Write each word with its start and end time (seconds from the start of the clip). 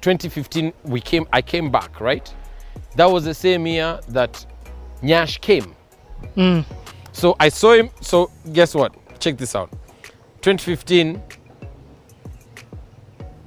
2015 0.00 0.72
we 0.84 1.00
came 1.00 1.26
i 1.32 1.42
came 1.42 1.70
back 1.70 2.00
right? 2.00 2.32
That 2.96 3.06
was 3.10 3.24
the 3.24 3.34
same 3.34 3.66
year 3.66 4.00
that 4.08 4.44
nyash 5.02 5.40
came. 5.40 5.74
Mm. 6.36 6.64
So 7.12 7.36
i 7.38 7.48
saw 7.48 7.74
him 7.74 7.90
so 8.00 8.30
guess 8.52 8.74
what? 8.74 8.94
Check 9.20 9.36
this 9.36 9.54
out. 9.54 9.70
2015 10.42 11.22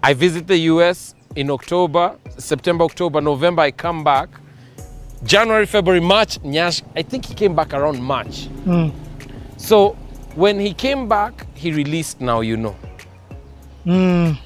i 0.03 0.13
visit 0.13 0.47
the 0.47 0.57
us 0.57 1.15
in 1.35 1.49
october 1.49 2.15
september 2.37 2.83
october 2.83 3.19
november 3.21 3.61
i 3.63 3.71
come 3.71 4.03
back. 4.03 4.29
January 5.23 5.65
february 5.65 6.01
march 6.01 6.39
nyash 6.43 6.83
i 6.95 7.01
think 7.01 7.25
he 7.25 7.33
came 7.33 7.55
back 7.55 7.73
around 7.73 8.01
march. 8.01 8.47
Mm. 8.65 8.93
So 9.57 9.97
when 10.35 10.59
he 10.59 10.73
came 10.73 11.07
back 11.07 11.45
he 11.55 11.71
released 11.71 12.21
now 12.21 12.41
you 12.41 12.57
know 12.57 12.75
mm. 13.85 14.37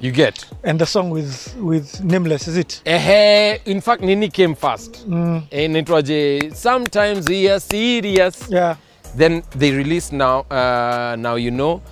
You 0.00 0.12
get. 0.12 0.44
And 0.64 0.78
the 0.78 0.86
song 0.86 1.10
with 1.10 1.54
with 1.58 2.02
Nameless, 2.04 2.48
is 2.48 2.56
it? 2.56 2.82
Ehe, 2.84 3.60
in 3.66 3.80
fact 3.80 4.02
nini 4.02 4.28
came 4.28 4.54
first. 4.54 5.08
Mm. 5.08 5.42
inaitwaje 5.50 6.54
sometimes 6.54 7.28
we 7.28 7.48
are 7.50 7.60
serious. 7.60 8.48
Yeah. 8.50 8.76
then 9.16 9.42
they 9.56 9.72
released 9.72 10.12
now 10.12 10.40
uh, 10.50 11.16
now 11.18 11.34
you 11.36 11.50
know. 11.50 11.82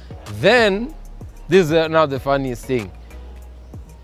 Then 0.41 0.95
this 1.49 1.67
is 1.67 1.73
uh, 1.73 1.89
now 1.89 2.07
the 2.07 2.21
funniest 2.21 2.67
thing. 2.67 2.91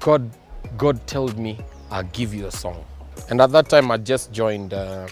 God 0.01 0.31
god 0.79 1.07
told 1.07 1.39
me 1.39 1.59
i'll 1.91 2.03
give 2.13 2.35
you 2.35 2.47
a 2.47 2.51
song. 2.51 2.85
And 3.31 3.41
at 3.41 3.51
that 3.53 3.69
time 3.69 3.91
i 3.91 3.97
just 3.99 4.33
joined 4.33 4.73
uh, 4.75 5.07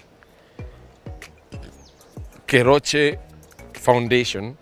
keroche 2.47 3.19
foundation 3.75 4.57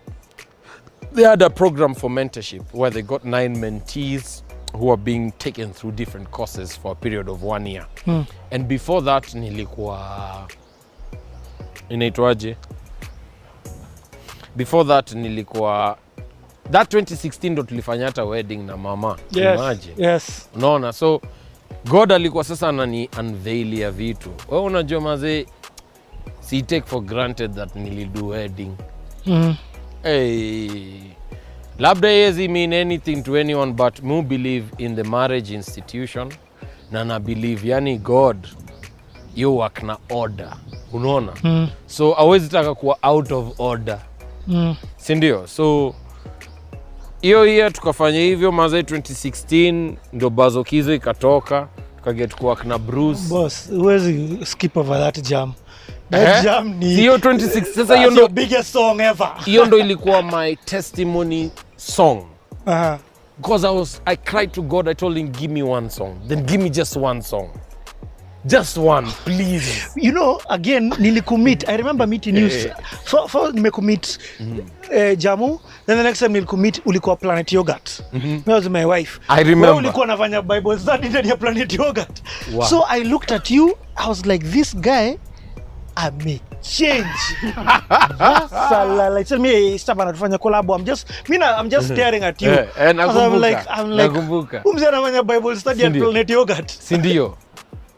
they 1.14 1.25
had 1.25 1.42
a 1.45 1.51
program 1.51 1.95
for 1.95 2.11
mentorship 2.11 2.62
where 2.73 2.91
they 2.91 3.03
got 3.03 3.25
nine 3.25 3.56
mentees 3.61 4.42
who 4.73 4.89
are 4.92 5.03
being 5.03 5.33
taken 5.39 5.73
through 5.73 5.95
different 5.95 6.31
courses 6.31 6.81
for 6.81 6.92
a 6.92 6.95
period 6.95 7.28
of 7.28 7.42
one 7.45 7.70
year 7.70 7.87
and 8.50 8.67
before 8.67 9.03
that 9.05 9.34
nilikuwa 9.34 10.48
inaitwaje 11.89 12.56
before 14.56 14.84
that 14.89 15.12
nilikuwa 15.12 15.98
that 16.70 16.95
2016 16.95 17.50
ndo 17.50 17.62
tulifanya 17.62 18.05
hata 18.06 18.25
wedding 18.25 18.56
na 18.59 18.77
mama 18.77 19.17
Yes. 19.33 19.61
Imagine. 19.61 19.95
Yes. 20.12 20.48
unaona 20.56 20.93
so 20.93 21.20
god 21.91 22.12
alikuwa 22.12 22.45
sasa 22.45 22.69
anani 22.69 23.11
unveil 23.19 23.78
ya 23.78 23.91
vitu 23.91 24.31
we 24.48 24.59
unajua 24.59 25.00
mazee 25.00 25.47
si 26.41 26.62
take 26.62 26.87
for 26.87 27.00
granted 27.03 27.55
that 27.55 27.77
nilidu 27.77 28.28
wedding 28.28 28.72
Mm. 29.27 29.56
Hey. 30.03 31.01
labda 31.79 32.09
yezi 32.09 32.49
mean 32.49 32.73
anything 32.73 33.23
to 33.23 33.37
anyone 33.41 33.73
but 33.73 34.03
mu 34.03 34.23
believe 34.23 34.67
in 34.79 34.97
the 34.97 35.03
marriage 35.03 35.55
institution 35.55 36.33
na 36.91 37.05
na 37.05 37.21
believe 37.21 37.69
yani 37.69 37.99
god 37.99 38.49
you 39.37 39.57
work 39.57 39.83
na 39.83 39.97
order 40.11 40.57
unaona 40.93 41.33
Mm. 41.43 41.69
so 41.87 42.15
awezi 42.19 42.49
taka 42.49 42.75
kuwa 42.75 42.99
out 43.03 43.33
of 43.33 43.61
order 43.61 43.99
Mm. 44.47 44.77
sindio 44.97 45.47
so 45.47 45.95
hiyo 47.21 47.45
hiya 47.45 47.71
tukafanya 47.71 48.19
hivyo 48.21 48.53
mazai 48.53 48.83
2016 48.83 49.93
ndo 50.12 50.31
bazokizo 50.31 50.95
ikatoka 50.95 51.69
tukaget 51.97 52.34
kuwak 52.34 52.65
na 52.65 52.78
bruce 52.78 53.21
Boss, 53.28 53.71
huwezi 53.71 54.39
skip 54.47 54.77
over 54.77 54.99
that 54.99 55.28
jam. 55.28 55.53
Eh? 56.13 56.43
Hiyo 56.81 57.17
26 57.19 57.65
sasa 57.75 57.97
hiyo 57.97 58.11
ndo 58.11 58.29
biggest 58.29 58.73
song 58.73 59.01
ever. 59.01 59.31
hiyo 59.45 59.67
ndo 59.67 59.79
ilikuwa 59.79 60.23
my 60.23 60.57
testimony 60.57 61.51
song 61.77 62.23
Uh-huh. 62.67 62.99
because 63.37 63.67
I 63.67 63.75
was 63.77 64.03
I 64.05 64.17
cried 64.17 64.53
to 64.53 64.63
God. 64.63 64.89
I 64.89 64.95
told 64.95 65.17
him, 65.17 65.29
"Give 65.29 65.53
me 65.55 65.63
one 65.63 65.91
song. 65.91 66.15
Then 66.29 66.43
give 66.45 66.63
me 66.63 66.71
just 66.71 66.97
one 66.97 67.23
song, 67.23 67.49
just 68.45 68.77
one, 68.77 69.07
please." 69.25 69.89
you 69.97 70.13
know 70.13 70.41
again 70.49 70.93
nilikumit 70.99 71.69
i 71.69 71.77
remember 71.77 72.07
meeting 72.09 72.37
you 72.37 72.47
yeah. 72.49 72.77
so, 73.07 73.29
for 73.29 73.53
nimekumit 73.55 74.19
mm 74.41 74.59
-hmm. 74.91 74.97
eh, 74.97 75.19
jamu 75.19 75.61
then 75.87 75.97
the 75.97 76.03
next 76.03 76.19
time 76.19 76.33
nilikumit 76.33 76.83
ulikuwa 76.85 77.17
planet 77.17 77.53
yogurt 77.53 78.01
mm 78.13 78.21
-hmm. 78.47 78.53
was 78.53 78.65
my 78.69 78.85
wife 78.85 79.21
I 79.29 79.39
remember. 79.43 79.69
Wewe 79.69 79.79
ulikuwa 79.79 80.07
nafanya 80.07 80.43
bible 80.43 80.79
study 80.79 81.09
ndani 81.09 81.29
ya 81.29 81.37
planet 81.37 81.73
yogurt 81.73 82.23
Wow. 82.55 82.65
so 82.67 82.85
i 82.89 83.05
looked 83.05 83.33
at 83.33 83.51
you 83.51 83.77
i 83.97 84.09
was 84.09 84.27
like 84.27 84.47
this 84.49 84.77
guy 84.77 85.13
amechange. 85.98 87.04
Anatufanya 89.98 90.38
collab 90.38 90.70
i'm 90.70 90.84
just 90.84 91.09
mi 91.28 91.36
i'm 91.36 91.69
just 91.69 91.92
staring 91.92 92.25
at 92.25 92.42
you. 92.42 92.50
Eh, 92.50 92.69
eh, 92.81 92.94
nakumbuka, 92.94 93.66
i'm 93.78 93.91
like 93.91 94.09
nakumbuka. 94.09 94.60
"Huyu 94.60 94.75
mzee 94.75 94.86
anafanya 94.88 95.22
bible 95.22 95.56
study 95.56 95.84
and 95.84 95.98
planet 95.98 96.31
yogurt. 96.31 96.70
Sindio? 96.72 97.36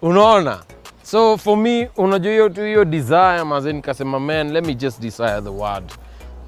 Unaona? 0.03 0.59
So 1.03 1.37
for 1.37 1.57
me 1.57 1.89
unajua 1.97 2.33
hiyo 2.33 2.49
tu 2.49 2.61
hiyo 2.65 2.85
desire 2.85 3.45
maze 3.45 3.73
nikasema 3.73 4.21
man 4.21 4.53
let 4.53 4.67
me 4.67 4.75
just 4.75 5.01
desire 5.01 5.43
the 5.43 5.51
word. 5.51 5.85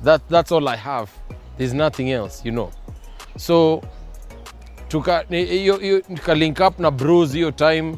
That, 0.04 0.22
that's 0.30 0.52
all 0.52 0.69
i 0.69 0.76
have. 0.76 1.08
There's 1.58 1.74
nothing 1.74 2.10
else 2.10 2.48
you 2.48 2.52
know. 2.52 2.70
So 3.36 3.82
tuka 4.88 5.24
hiyo 5.28 5.76
hiyo 5.76 6.00
tuka 6.00 6.34
link 6.34 6.60
up 6.69 6.78
na 6.78 6.90
bros 6.90 7.32
hiyo 7.32 7.50
time 7.50 7.96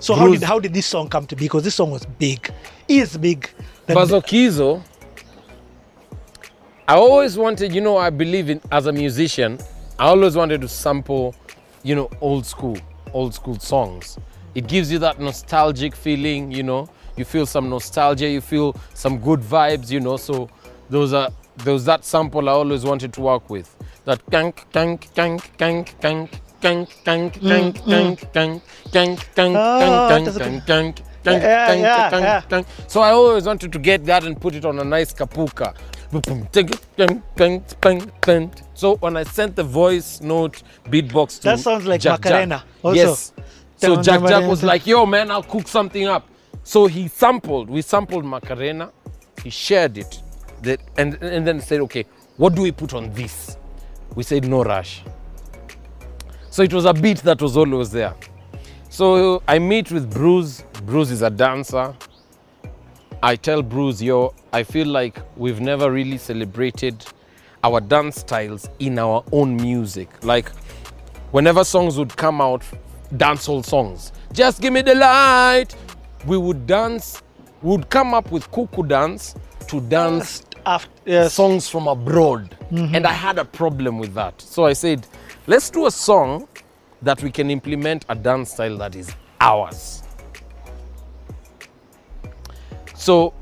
So 0.00 0.14
how 0.14 0.30
did 0.30 0.42
how 0.42 0.58
did 0.58 0.74
this 0.74 0.86
song 0.86 1.08
come 1.08 1.26
to 1.26 1.36
be? 1.36 1.44
Because 1.46 1.64
this 1.64 1.74
song 1.74 1.90
was 1.90 2.04
big, 2.04 2.52
is 2.88 3.16
big. 3.16 3.48
Bazokizo, 3.86 4.82
I 6.86 6.96
always 6.96 7.38
wanted, 7.38 7.74
you 7.74 7.80
know, 7.80 7.96
I 7.96 8.10
believe 8.10 8.50
in 8.50 8.60
as 8.70 8.86
a 8.86 8.92
musician, 8.92 9.58
I 9.98 10.06
always 10.08 10.36
wanted 10.36 10.60
to 10.60 10.68
sample, 10.68 11.34
you 11.82 11.94
know, 11.94 12.10
old 12.20 12.44
school, 12.44 12.76
old 13.12 13.34
school 13.34 13.58
songs. 13.58 14.18
It 14.54 14.66
gives 14.66 14.92
you 14.92 14.98
that 14.98 15.20
nostalgic 15.20 15.94
feeling, 15.96 16.52
you 16.52 16.62
know. 16.62 16.88
You 17.16 17.24
feel 17.24 17.46
some 17.46 17.70
nostalgia, 17.70 18.28
you 18.28 18.40
feel 18.40 18.76
some 18.92 19.18
good 19.18 19.40
vibes, 19.40 19.90
you 19.90 20.00
know. 20.00 20.16
So 20.16 20.50
those 20.90 21.12
are 21.12 21.30
those 21.58 21.84
that 21.84 22.04
sample 22.04 22.48
I 22.48 22.52
always 22.52 22.84
wanted 22.84 23.12
to 23.14 23.20
work 23.20 23.48
with. 23.48 23.74
That 24.04 24.24
kank 24.26 24.64
kank 24.72 25.12
kank 25.14 25.40
kank 25.56 25.94
kank 26.00 26.40
Yeah, 31.24 31.72
yeah, 31.74 32.42
yeah. 32.50 32.62
So 32.86 33.00
I 33.00 33.10
always 33.10 33.46
wanted 33.46 33.72
to 33.72 33.78
get 33.78 34.04
that 34.04 34.24
and 34.24 34.38
put 34.38 34.54
it 34.54 34.64
on 34.64 34.78
a 34.78 34.84
nice 34.84 35.12
kapuka. 35.12 35.74
So 38.74 38.96
when 38.96 39.16
I 39.16 39.24
sent 39.24 39.56
the 39.56 39.64
voice 39.64 40.20
note 40.20 40.62
beatbox 40.90 41.38
to 41.40 41.42
That 41.44 41.60
sounds 41.60 41.86
like 41.86 42.00
Jack 42.00 42.24
Macarena 42.24 42.58
Jack, 42.58 42.84
also. 42.84 42.96
Yes. 42.96 43.32
So 43.76 44.02
Jack 44.02 44.22
Jack 44.26 44.48
was 44.48 44.62
like, 44.62 44.86
"Yo, 44.86 45.06
man, 45.06 45.30
I'll 45.30 45.42
cook 45.42 45.66
something 45.66 46.06
up." 46.06 46.28
So 46.62 46.86
he 46.86 47.08
sampled. 47.08 47.68
We 47.68 47.82
sampled 47.82 48.24
Macarena. 48.24 48.90
He 49.42 49.50
shared 49.50 49.98
it, 49.98 50.22
that, 50.62 50.80
and 50.96 51.14
and 51.22 51.46
then 51.46 51.60
said, 51.60 51.80
"Okay, 51.80 52.04
what 52.36 52.54
do 52.54 52.62
we 52.62 52.70
put 52.72 52.94
on 52.94 53.12
this?" 53.12 53.56
We 54.14 54.22
said, 54.22 54.46
"No 54.48 54.62
rush." 54.62 55.02
So 56.54 56.62
it 56.62 56.72
was 56.72 56.84
a 56.84 56.94
beat 56.94 57.18
that 57.24 57.42
was 57.42 57.56
always 57.56 57.90
there. 57.90 58.14
So 58.88 59.42
I 59.48 59.58
meet 59.58 59.90
with 59.90 60.08
Bruce. 60.08 60.62
Bruce 60.86 61.10
is 61.10 61.22
a 61.22 61.28
dancer. 61.28 61.92
I 63.20 63.34
tell 63.34 63.60
Bruce, 63.60 64.00
yo, 64.00 64.32
I 64.52 64.62
feel 64.62 64.86
like 64.86 65.18
we've 65.36 65.60
never 65.60 65.90
really 65.90 66.16
celebrated 66.16 67.04
our 67.64 67.80
dance 67.80 68.20
styles 68.20 68.68
in 68.78 69.00
our 69.00 69.24
own 69.32 69.56
music. 69.56 70.08
Like, 70.22 70.48
whenever 71.32 71.64
songs 71.64 71.98
would 71.98 72.16
come 72.16 72.40
out, 72.40 72.62
dancehall 73.14 73.64
songs, 73.66 74.12
just 74.32 74.62
give 74.62 74.72
me 74.72 74.82
the 74.82 74.94
light, 74.94 75.74
we 76.24 76.36
would 76.36 76.68
dance, 76.68 77.20
we 77.62 77.72
would 77.72 77.90
come 77.90 78.14
up 78.14 78.30
with 78.30 78.48
cuckoo 78.52 78.84
dance 78.84 79.34
to 79.66 79.80
dance 79.80 80.44
After, 80.64 80.88
yes. 81.04 81.34
songs 81.34 81.68
from 81.68 81.88
abroad. 81.88 82.56
Mm-hmm. 82.70 82.94
And 82.94 83.08
I 83.08 83.12
had 83.12 83.38
a 83.38 83.44
problem 83.44 83.98
with 83.98 84.14
that. 84.14 84.40
So 84.40 84.66
I 84.66 84.74
said, 84.74 85.04
let's 85.46 85.70
do 85.70 85.86
a 85.86 85.90
song 85.90 86.48
that 87.02 87.22
we 87.22 87.30
can 87.30 87.50
implement 87.50 88.04
a 88.08 88.14
dance 88.14 88.52
style 88.52 88.76
that 88.78 88.96
is 88.96 89.14
ours. 89.40 90.02
So 92.94 93.34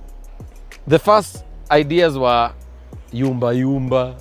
the 0.86 0.98
first 0.98 1.44
ideas 1.70 2.18
were 2.18 2.52
Yumba 3.12 3.54
Yumba. 3.54 4.20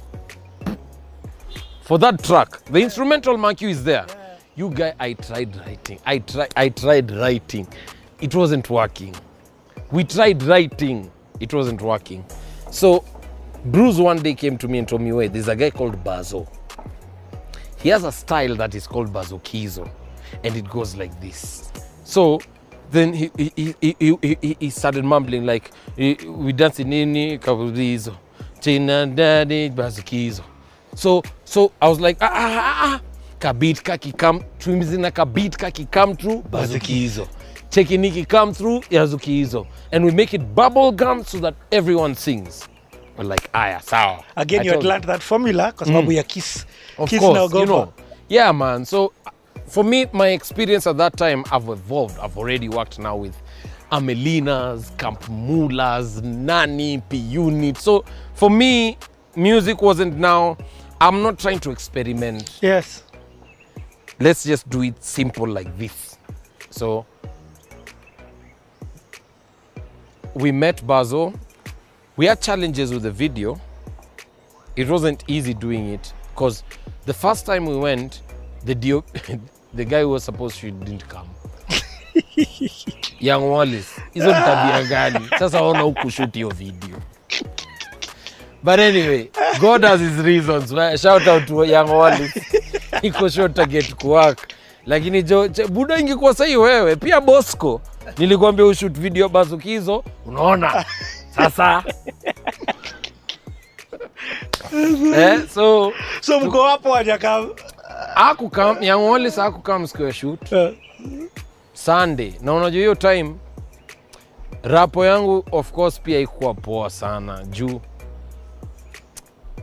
For 1.81 1.97
that 1.97 2.23
track, 2.23 2.63
the 2.65 2.79
instrumental 2.79 3.37
mark 3.37 3.61
is 3.63 3.83
there. 3.83 4.05
you 4.55 4.69
guy 4.69 4.93
i 4.99 5.13
tried 5.13 5.55
writing. 5.57 5.99
I, 6.05 6.19
try, 6.19 6.47
I 6.55 6.69
tried 6.69 7.11
writing. 7.11 7.67
It 8.19 8.35
wasn't 8.35 8.69
working. 8.69 9.15
We 9.91 10.03
tried 10.03 10.43
writing. 10.43 11.11
It 11.39 11.53
wasn't 11.53 11.81
working. 11.81 12.23
So 12.69 13.03
bruce 13.65 13.97
one 13.97 14.21
day 14.21 14.33
came 14.33 14.57
to 14.57 14.67
me 14.67 14.79
and 14.79 14.87
told 14.87 15.01
me 15.01 15.11
wait 15.11 15.31
there's 15.33 15.47
a 15.47 15.55
guy 15.55 15.69
called 15.69 16.03
bazo 16.03 16.47
he 17.81 17.89
has 17.89 18.03
a 18.03 18.11
style 18.11 18.55
that 18.55 18.75
is 18.75 18.87
called 18.87 19.11
bazokizo 19.11 19.89
and 20.43 20.55
it 20.55 20.69
goes 20.69 20.95
like 20.95 21.19
this. 21.19 21.71
So 22.03 22.39
then 22.91 23.13
he, 23.13 23.31
he, 23.37 23.75
he, 23.79 23.95
he, 23.99 24.57
he, 24.59 24.69
started 24.69 25.05
mumbling 25.05 25.45
like 25.45 25.71
eh, 25.97 26.15
we 26.27 26.51
dance 26.51 26.79
nini 26.79 27.37
kabulizo 27.39 28.13
china 28.59 29.07
dadi 29.07 29.69
bazukizo 29.69 30.43
so 30.95 31.23
so 31.45 31.71
i 31.81 31.87
was 31.87 31.99
like 31.99 32.17
ah, 32.21 32.29
ah, 32.33 32.59
ah, 32.59 32.93
ah. 32.93 33.01
kabit 33.39 33.81
kakikam 33.81 34.43
twimzina 34.59 35.11
kabit 35.11 35.57
kakikam 35.57 36.15
through 36.17 36.43
bazukizo 36.49 37.27
chekiniki 37.69 38.27
come 38.27 38.53
through 38.53 38.81
yazukizo 38.89 39.65
and 39.91 40.03
we 40.05 40.11
make 40.11 40.33
it 40.33 40.41
bubble 40.53 40.91
gum 40.91 41.23
so 41.23 41.39
that 41.39 41.55
everyone 41.71 42.13
sings 42.13 42.67
like 43.17 43.49
ah, 43.53 43.63
aya 43.63 43.81
sawa 43.81 44.23
again 44.35 44.61
I 44.61 44.63
you 44.63 44.71
had 44.71 44.83
learned 44.83 45.05
that 45.05 45.21
formula 45.21 45.71
kwa 45.71 45.87
sababu 45.87 46.11
mm. 46.11 46.17
ya 46.17 46.23
kiss 46.23 46.65
Of 46.97 47.09
kiss 47.09 47.19
course, 47.19 47.53
you 47.53 47.65
know. 47.65 47.93
Yeah, 48.29 48.51
man. 48.51 48.85
So 48.85 49.13
for 49.67 49.83
me, 49.83 50.05
my 50.13 50.29
experience 50.29 50.87
at 50.87 50.97
that 50.97 51.17
time, 51.17 51.43
I've 51.51 51.67
evolved. 51.69 52.19
I've 52.19 52.37
already 52.37 52.69
worked 52.69 52.99
now 52.99 53.15
with 53.15 53.35
Amelinas, 53.91 54.95
Camp 54.97 55.21
Mullas, 55.23 56.21
Nani, 56.23 57.01
P 57.09 57.17
Unit. 57.17 57.77
So 57.77 58.05
for 58.35 58.49
me, 58.49 58.97
music 59.35 59.81
wasn't 59.81 60.17
now. 60.17 60.57
I'm 60.99 61.23
not 61.23 61.39
trying 61.39 61.59
to 61.59 61.71
experiment. 61.71 62.59
yes 62.61 63.03
Let's 64.19 64.43
just 64.43 64.69
do 64.69 64.83
it 64.83 65.03
simple 65.03 65.47
like 65.47 65.75
this. 65.79 66.17
So 66.69 67.05
we 70.35 70.51
met 70.51 70.77
Bazo. 70.85 71.33
We 72.17 72.25
had 72.25 72.41
challenges 72.41 72.93
with 72.93 73.03
the 73.03 73.11
video. 73.11 73.59
It 74.75 74.87
wasn't 74.87 75.23
easy 75.27 75.53
doing 75.53 75.89
it 75.89 76.13
because 76.33 76.63
the 77.05 77.13
first 77.13 77.45
time 77.45 77.65
we 77.65 77.77
went, 77.77 78.21
the 78.65 78.75
DO, 78.75 79.03
the 79.73 79.85
guy 79.85 80.01
who 80.01 80.09
was 80.09 80.23
supposed 80.23 80.59
to 80.59 80.71
didn't 80.71 81.07
come. 81.07 81.29
Young 83.19 83.49
Wallace, 83.49 84.01
hizo 84.13 84.27
ni 84.27 84.33
tabia 84.33 84.83
gani? 84.89 85.27
Sasa 85.39 85.61
ona 85.61 85.79
hukushoot 85.81 86.33
hiyo 86.33 86.49
video. 86.49 86.97
But 88.63 88.79
anyway, 88.79 89.29
God 89.59 89.83
has 89.83 89.99
his 90.01 90.17
reasons. 90.25 90.71
Right? 90.73 90.99
Shout 90.99 91.27
out 91.27 91.47
to 91.47 91.63
Young 91.65 91.89
Wallace. 91.89 92.33
Iko 93.01 93.29
short 93.29 93.53
target 93.55 93.95
kuwork. 93.95 94.47
Lakini 94.85 95.23
jo, 95.23 95.49
buda 95.69 95.99
ingekuwa 95.99 96.33
sahi 96.33 96.57
wewe 96.57 96.95
pia 96.95 97.21
Bosco. 97.21 97.81
Nilikwambia 98.17 98.65
ushoot 98.65 98.99
video 98.99 99.29
bazukizo, 99.29 100.03
unaona? 100.25 100.85
Sasa. 101.35 101.83
Eh, 105.15 105.47
so 105.49 105.93
so 106.21 106.39
mko 106.39 106.63
hapo 106.63 106.89
wajaka 106.89 107.45
akukam 108.15 108.83
Young 108.83 109.09
Wallace 109.09 109.41
akukam 109.41 109.87
siku 109.87 110.03
ya 110.03 110.13
shoot. 110.13 110.39
Sunday, 111.73 112.33
na 112.41 112.53
unajua 112.53 112.79
hiyo 112.79 112.95
time 112.95 113.35
rapo 114.63 115.05
yangu 115.05 115.45
of 115.51 115.71
course 115.71 116.01
pia 116.01 116.19
ikuwa 116.19 116.53
poa 116.53 116.89
sana. 116.89 117.43
Juu 117.45 117.81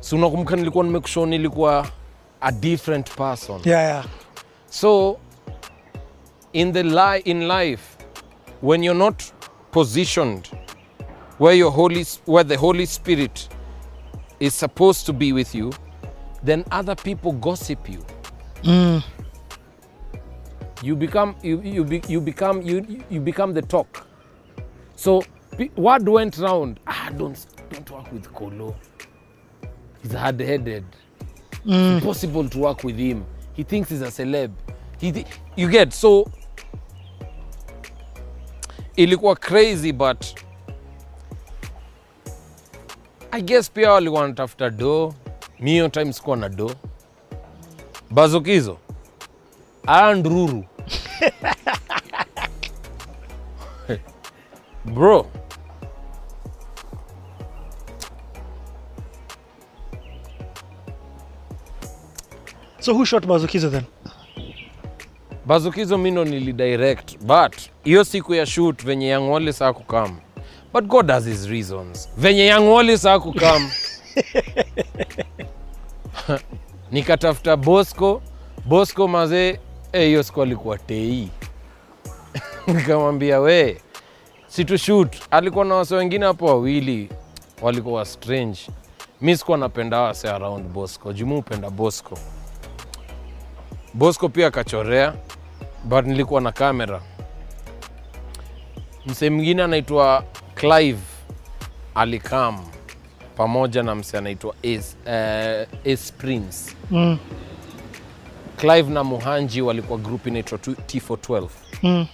si 0.01 0.15
unakumbuka 0.15 0.57
nilikuwa 0.57 0.85
nimekushow 0.85 1.27
nilikuwa 1.27 1.87
a 2.41 2.53
different 2.53 3.11
person. 3.17 3.61
Yeah, 3.65 3.83
yeah. 3.85 4.05
so 4.71 5.19
in 6.53 6.73
the 6.73 6.83
li 6.83 7.19
in 7.25 7.49
life 7.49 7.83
when 8.63 8.85
you're 8.85 8.99
not 9.05 9.23
positioned 9.71 10.49
where 11.39 11.55
your 11.55 11.71
holy 11.71 12.05
where 12.27 12.45
the 12.45 12.57
holy 12.57 12.87
spirit 12.87 13.49
is 14.41 14.55
supposed 14.55 15.07
to 15.07 15.13
be 15.13 15.33
with 15.33 15.55
you 15.55 15.73
then 16.43 16.65
other 16.71 16.95
people 16.95 17.33
gossip 17.33 17.89
you. 17.89 18.05
You 20.83 20.95
become 20.95 21.35
you 21.43 21.61
you, 21.61 21.85
be, 21.85 22.03
you 22.09 22.21
become 22.21 22.63
you 22.63 23.03
you 23.11 23.21
become 23.21 23.53
the 23.53 23.63
talk. 23.63 24.07
So 24.95 25.23
word 25.77 26.09
went 26.09 26.39
round. 26.39 26.79
Ah 26.87 27.11
don't 27.17 27.45
don't 27.71 27.91
work 27.91 28.13
with 28.13 28.33
kolo. 28.33 28.77
He's 30.03 30.13
hard-headed. 30.13 30.85
Mm. 31.67 31.97
impossible 31.97 32.49
to 32.49 32.59
work 32.59 32.85
with 32.85 32.97
him. 32.97 33.27
He 33.55 33.65
thinks 33.65 33.91
he's 33.91 34.03
a 34.03 34.07
celeb. 34.07 34.53
He 35.01 35.25
you 35.57 35.69
get 35.69 35.93
so 35.93 36.31
ilikuwa 38.97 39.37
crazy 39.41 39.93
but 39.93 40.35
i 43.31 43.43
guess 43.43 43.71
pia 43.71 43.93
walikuwa 43.93 44.21
wanatafuta 44.23 44.71
do 44.71 45.15
mi 45.61 45.71
hiyo 45.71 45.89
time 45.89 46.13
sikuwa 46.13 46.37
na 46.37 46.49
do 46.49 46.71
bazukizo. 48.11 48.79
Andruru 49.87 50.65
bro. 54.95 55.27
So 62.81 62.95
who 62.95 63.05
shot 63.05 63.27
bazukizo 63.27 63.71
then? 63.71 63.85
Bazukizo 65.47 65.99
mino 65.99 66.25
nilidirect 66.25 67.19
but 67.19 67.57
hiyo 67.85 68.05
siku 68.05 68.35
ya 68.35 68.47
shoot 68.47 68.85
venye 68.85 69.09
young 69.09 69.31
Wallace 69.31 69.65
hakukam 69.65 70.17
but 70.73 70.85
god 70.85 71.11
has 71.11 71.25
his 71.27 71.47
reasons. 71.49 72.09
Venye 72.17 72.47
young 72.47 72.69
Wallace 72.69 73.09
hakukam 73.09 73.71
nikatafuta 76.93 77.57
bosco. 77.57 78.23
Bosco 78.67 79.09
mazee 79.09 79.59
eh, 79.93 80.07
hiyo 80.07 80.23
siku 80.23 80.43
alikuwa 80.43 80.79
tei. 80.79 81.29
Nikamwambia 82.67 83.41
we 83.41 83.81
situshut 84.49 85.17
alikuwa 85.31 85.65
na 85.65 85.75
wase 85.75 85.95
wengine 85.95 86.27
hapo 86.27 86.47
wawili. 86.47 87.09
Walikuwa 87.63 88.05
strange. 88.05 88.59
Mi 89.21 89.37
sikuwa 89.37 89.59
napenda 89.59 90.01
wase 90.01 90.29
around 90.31 90.65
bosco. 90.69 91.13
Jumu 91.13 91.39
upenda 91.39 91.71
bosco. 91.71 92.19
Bosco 93.95 94.29
pia 94.29 94.47
akachorea 94.47 95.15
but 95.85 96.05
nilikuwa 96.07 96.41
na 96.41 96.53
kamera 96.53 97.03
msee 99.07 99.31
mwingine 99.31 99.63
anaitwa 99.63 100.25
clive 100.61 100.99
alikam 101.95 102.67
pamoja 103.37 103.83
na 103.83 103.95
mse 103.95 104.19
anaitwa 104.19 104.55
Ace, 104.63 104.97
uh, 105.07 105.93
Ace 105.93 106.13
prince. 106.19 106.77
Mm. 106.91 107.19
clive 108.57 108.91
na 108.91 109.05
muhanji 109.05 109.63
walikuwa 109.63 109.99
group 109.99 110.27
inaitwa 110.27 110.59
t412 110.59 111.49
Mm. 111.83 112.07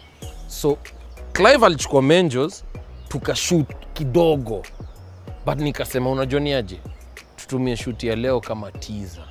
so 0.46 0.78
clive 1.32 1.66
alichukua 1.66 2.02
menjos 2.02 2.64
tukashut 3.08 3.66
kidogo. 3.92 4.62
But 5.46 5.58
nikasema 5.58 6.10
unajua 6.10 6.40
ni 6.40 6.52
aje? 6.54 6.80
Tutumie 7.36 7.76
shuti 7.76 8.06
ya 8.06 8.16
leo 8.16 8.40
kama 8.40 8.72
tiza 8.72 9.22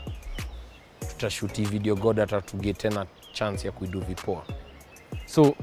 tutashuti 1.00 1.62
video 1.66 1.96
god 1.96 2.20
atatugie 2.20 2.74
tena 2.74 3.06
chance 3.34 3.68
ya 3.68 3.72
kuidu 3.72 4.00
vipoa 4.02 4.44
so 5.26 5.54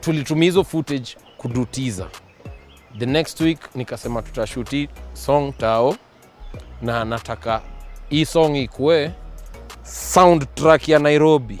tulitumia 0.00 0.44
hizo 0.44 0.64
footage 0.64 1.16
kudu 1.44 1.64
teaser 1.64 2.08
the 2.98 3.06
next 3.06 3.40
week 3.40 3.58
nikasema 3.74 4.22
tutashuti 4.22 4.88
song 5.12 5.52
tao 5.58 5.96
na 6.82 7.04
nataka 7.04 7.62
hii 8.10 8.24
song 8.24 8.56
ikue 8.56 9.12
soundtrack 9.82 10.88
ya 10.88 10.98
nairobi. 10.98 11.58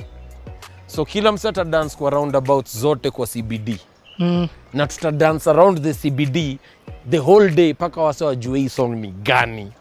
So 0.86 1.04
kila 1.04 1.32
mse 1.32 1.48
atadance 1.48 1.96
kwa 1.96 2.10
roundabout 2.10 2.68
zote 2.68 3.10
kwa 3.10 3.26
cbd 3.26 3.78
Mm. 4.18 4.48
na 4.72 4.86
tutadance 4.86 5.50
around 5.50 5.82
the 5.82 5.94
cbd 5.94 6.58
the 7.10 7.18
whole 7.18 7.50
day 7.50 7.72
mpaka 7.72 8.00
wase 8.02 8.24
wajue 8.24 8.58
hii 8.58 8.68
song 8.68 8.94
ni 8.94 9.08
gani. 9.12 9.72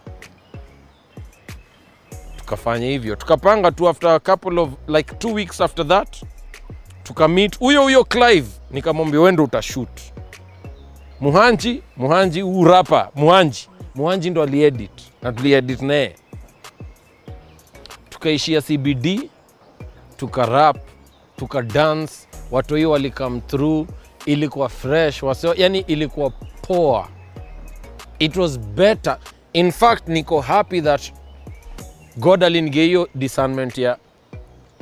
Tukafanya 2.38 2.88
hivyo. 2.88 3.16
Tukapanga 3.16 3.72
tu 3.72 3.90
after 3.90 4.10
a 4.10 4.20
couple 4.20 4.60
of 4.60 4.70
like 4.88 5.16
two 5.16 5.34
weeks 5.34 5.62
after 5.62 5.88
that. 5.88 6.24
Tukamit 7.04 7.60
huyo 7.60 7.82
huyo 7.84 8.04
clive 8.04 8.48
nikamwambia 8.74 9.20
wendo 9.22 9.44
utashut 9.44 9.89
muhanji 11.20 11.82
muhanji 11.98 12.42
huu 12.42 12.63
rapa 12.65 13.10
muhanji. 13.15 13.70
Muhanji 13.96 14.30
ndo 14.30 14.44
aliedit 14.44 14.92
na 15.22 15.32
tuliedit 15.34 15.82
naye. 15.82 16.15
Tukaishia 18.10 18.62
cbd 18.62 19.30
tukarap 20.18 20.77
tukadance 21.36 22.13
watu 22.51 22.75
hiyo 22.75 22.92
walikam 22.92 23.42
through 23.42 23.88
ilikuwa 24.25 24.70
fresh 24.70 25.24
wasio, 25.24 25.53
yani 25.56 25.80
ilikuwa 25.80 26.30
poa. 26.68 27.08
It 28.20 28.36
was 28.36 28.60
better. 28.60 29.18
In 29.53 29.72
fact 29.72 30.08
niko 30.08 30.42
happy 30.42 30.82
that 30.82 31.13
god 32.18 32.44
alinigia 32.44 32.84
hiyo 32.84 33.10
discernment 33.15 33.77
ya 33.77 33.98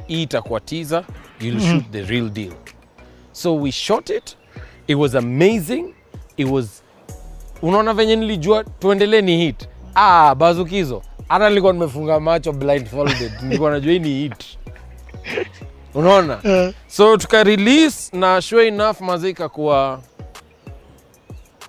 hii 0.07 0.23
itakuwa 0.23 0.59
teaser 0.59 1.03
you'll 1.39 1.59
shoot 1.61 1.91
the 1.91 2.01
real 2.03 2.29
deal 2.29 2.51
so 3.41 3.55
we 3.61 3.71
shot 3.71 4.09
it. 4.09 4.37
It 4.87 4.95
was 4.95 5.15
amazing. 5.15 5.93
It 6.37 6.47
was 6.47 6.83
unaona 7.61 7.93
venye 7.93 8.15
nilijua 8.15 8.63
tuendelee 8.63 9.21
ni 9.21 9.37
hit 9.37 9.67
ah, 9.95 10.35
bazukizo. 10.35 11.01
Hata 11.27 11.49
nilikuwa 11.49 11.73
nimefunga 11.73 12.19
macho 12.19 12.53
blindfolded. 12.53 13.31
Nilikuwa 13.43 13.71
najua 13.71 13.93
hii 13.93 13.99
ni 13.99 14.09
hit 14.09 14.45
unaona? 15.93 16.39
So 16.87 17.17
tuka 17.17 17.43
release 17.43 18.17
na 18.17 18.41
sure 18.41 18.67
enough 18.67 19.01
mazika 19.01 19.49
kuwa 19.49 20.01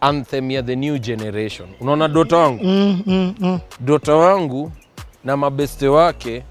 anthem 0.00 0.50
ya 0.50 0.62
the 0.62 0.76
new 0.76 0.98
generation. 0.98 1.68
Unaona 1.80 2.08
dota 2.08 2.36
wangu? 2.36 2.64
Mm, 2.64 3.02
mm, 3.06 3.34
mm. 3.40 3.60
dota 3.80 4.14
wangu 4.14 4.72
na 5.24 5.36
mabeste 5.36 5.88
wake 5.88 6.42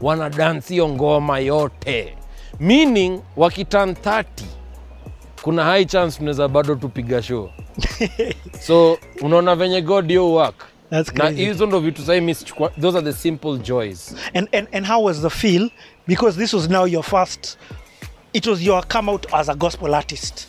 wana 0.00 0.30
dance 0.30 0.74
hiyo 0.74 0.88
ngoma 0.88 1.38
yote 1.38 2.16
meaning 2.60 3.20
wakitan 3.36 3.90
30 3.90 4.24
kuna 5.42 5.64
high 5.64 5.84
chance 5.84 6.20
mnaweza 6.20 6.48
bado 6.48 6.74
tupiga 6.74 7.22
show 7.22 7.50
so 8.66 8.98
unaona 9.20 9.56
venye 9.56 9.82
god 9.82 10.10
yo 10.10 10.32
work 10.32 10.54
That's 10.90 11.14
na 11.14 11.28
hizo 11.28 11.66
ndo 11.66 11.80
vitu 11.80 12.02
sahii 12.02 12.20
mi 12.20 12.34
those 12.80 12.98
are 12.98 13.12
the 13.12 13.12
simple 13.12 13.58
joys 13.58 14.14
And, 14.34 14.48
and, 14.52 14.68
and 14.72 14.86
how 14.86 15.04
was 15.04 15.20
the 15.20 15.30
feel? 15.30 15.70
Because 16.06 16.38
this 16.38 16.52
was 16.52 16.68
now 16.68 16.84
your 16.86 17.02
first, 17.04 17.58
it 18.32 18.46
was 18.46 18.62
your 18.62 18.82
come 18.86 19.10
out 19.12 19.26
as 19.32 19.48
a 19.48 19.54
gospel 19.54 19.94
artist. 19.94 20.46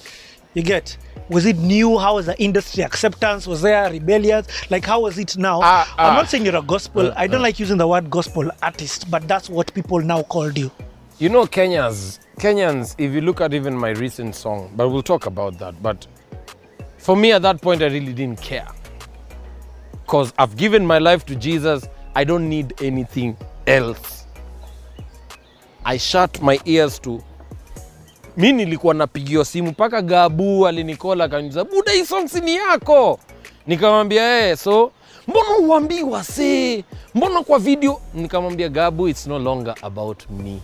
You 0.53 0.63
get? 0.63 0.97
Was 1.29 1.45
it 1.45 1.57
new? 1.57 1.97
How 1.97 2.15
was 2.15 2.25
the 2.25 2.35
industry 2.37 2.83
acceptance? 2.83 3.47
Was 3.47 3.61
there 3.61 3.91
rebellions? 3.91 4.47
Like, 4.69 4.85
how 4.85 5.01
was 5.01 5.17
it 5.17 5.37
now? 5.37 5.59
Ah, 5.63 5.93
I'm 5.97 6.13
ah. 6.13 6.21
not 6.21 6.29
saying 6.29 6.45
you're 6.45 6.55
a 6.55 6.61
gospel, 6.61 7.07
Uh, 7.07 7.13
I 7.17 7.27
don't 7.27 7.41
like 7.41 7.59
using 7.59 7.77
the 7.77 7.87
word 7.87 8.09
gospel 8.09 8.49
artist, 8.61 9.09
but 9.11 9.27
that's 9.27 9.49
what 9.49 9.73
people 9.73 9.99
now 9.99 10.23
called 10.23 10.57
you. 10.57 10.71
You 11.19 11.29
know, 11.29 11.45
Kenyans, 11.47 12.19
Kenyans, 12.38 12.93
if 13.00 13.12
you 13.13 13.21
look 13.21 13.41
at 13.41 13.53
even 13.53 13.75
my 13.75 13.89
recent 13.89 14.36
song, 14.36 14.71
but 14.75 14.89
we'll 14.89 15.01
talk 15.01 15.25
about 15.25 15.57
that. 15.57 15.81
But 15.81 16.05
for 16.97 17.15
me 17.17 17.31
at 17.31 17.41
that 17.41 17.59
point, 17.62 17.81
I 17.81 17.86
really 17.86 18.13
didn't 18.13 18.39
care. 18.41 18.67
Because 20.05 20.31
I've 20.38 20.55
given 20.55 20.86
my 20.86 21.00
life 21.00 21.25
to 21.25 21.36
Jesus, 21.36 21.88
I 22.15 22.24
don't 22.24 22.47
need 22.47 22.74
anything 22.83 23.36
else. 23.65 24.25
I 25.83 25.97
shut 25.97 26.41
my 26.41 26.59
ears 26.65 27.00
to 27.00 27.24
mi 28.38 28.51
nilikuwa 28.53 28.93
napigiwa 28.93 29.45
simu 29.45 29.71
mpaka 29.71 30.01
gabu 30.01 30.67
alinikola 30.67 31.24
akaniuliza 31.24 31.63
buda 31.63 31.91
hii 31.91 32.05
song 32.05 32.29
ni 32.43 32.55
yako 32.55 33.19
nikamwambia 33.67 34.47
eh 34.50 34.57
so 34.57 34.91
mbona 35.27 35.57
uambii 35.57 36.03
wasee 36.03 36.83
mbona 37.15 37.43
kwa 37.43 37.59
video 37.59 38.01
nikamwambia 38.13 38.69
gabu 38.69 39.07
it's 39.07 39.27
no 39.27 39.39
longer 39.39 39.75
about 39.81 40.29
me 40.29 40.59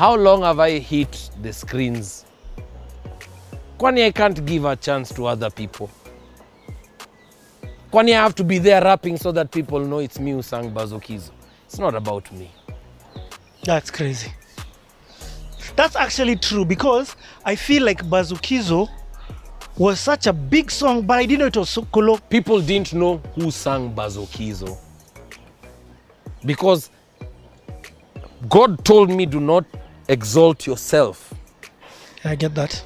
how 0.00 0.16
long 0.16 0.40
have 0.40 0.58
i 0.58 0.78
hit 0.78 1.30
the 1.42 1.52
screens? 1.52 2.24
Kwani 3.78 4.06
i 4.06 4.10
can't 4.10 4.46
give 4.46 4.64
a 4.64 4.74
chance 4.74 5.12
to 5.12 5.26
other 5.26 5.50
people? 5.50 5.90
Kwani 7.92 8.12
i 8.12 8.22
have 8.22 8.34
to 8.36 8.42
be 8.42 8.56
there 8.56 8.82
rapping 8.82 9.18
so 9.18 9.30
that 9.30 9.50
people 9.50 9.78
know 9.78 9.98
it's 9.98 10.18
me 10.18 10.30
who 10.30 10.40
sang 10.40 10.70
bazokizo? 10.70 11.30
It's 11.66 11.78
not 11.78 11.94
about 11.94 12.32
me. 12.32 12.50
That's 13.64 13.90
crazy. 13.90 14.32
That's 15.76 15.96
actually 15.96 16.36
true 16.36 16.64
because 16.64 17.14
I 17.44 17.54
feel 17.54 17.84
like 17.84 18.02
Bazukizo 18.02 18.88
was 19.76 20.00
such 20.00 20.26
a 20.26 20.32
big 20.32 20.70
song, 20.70 21.02
but 21.02 21.18
I 21.18 21.26
didn't 21.26 21.40
know 21.40 21.46
it 21.46 21.56
was 21.56 22.20
people 22.30 22.62
didn't 22.62 22.94
know 22.94 23.18
who 23.34 23.50
sang 23.50 23.94
Bazokizo. 23.94 24.78
Because 26.46 26.88
God 28.48 28.82
told 28.86 29.10
me, 29.10 29.26
do 29.26 29.38
not 29.40 29.66
exalt 30.10 30.66
yourself. 30.66 31.32
I 32.24 32.34
get 32.34 32.54
that. 32.56 32.82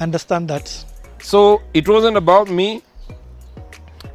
Understand 0.00 0.48
that. 0.48 0.84
So 1.20 1.62
it 1.74 1.88
wasn't 1.88 2.16
about 2.16 2.48
me. 2.48 2.82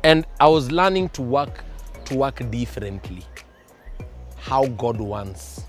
And 0.04 0.26
I 0.40 0.48
was 0.48 0.72
learning 0.72 1.10
to 1.10 1.22
work 1.22 1.64
to 2.06 2.16
work 2.16 2.50
differently. 2.52 3.24
How 4.38 4.66
God 4.68 5.00
wants. 5.00 5.64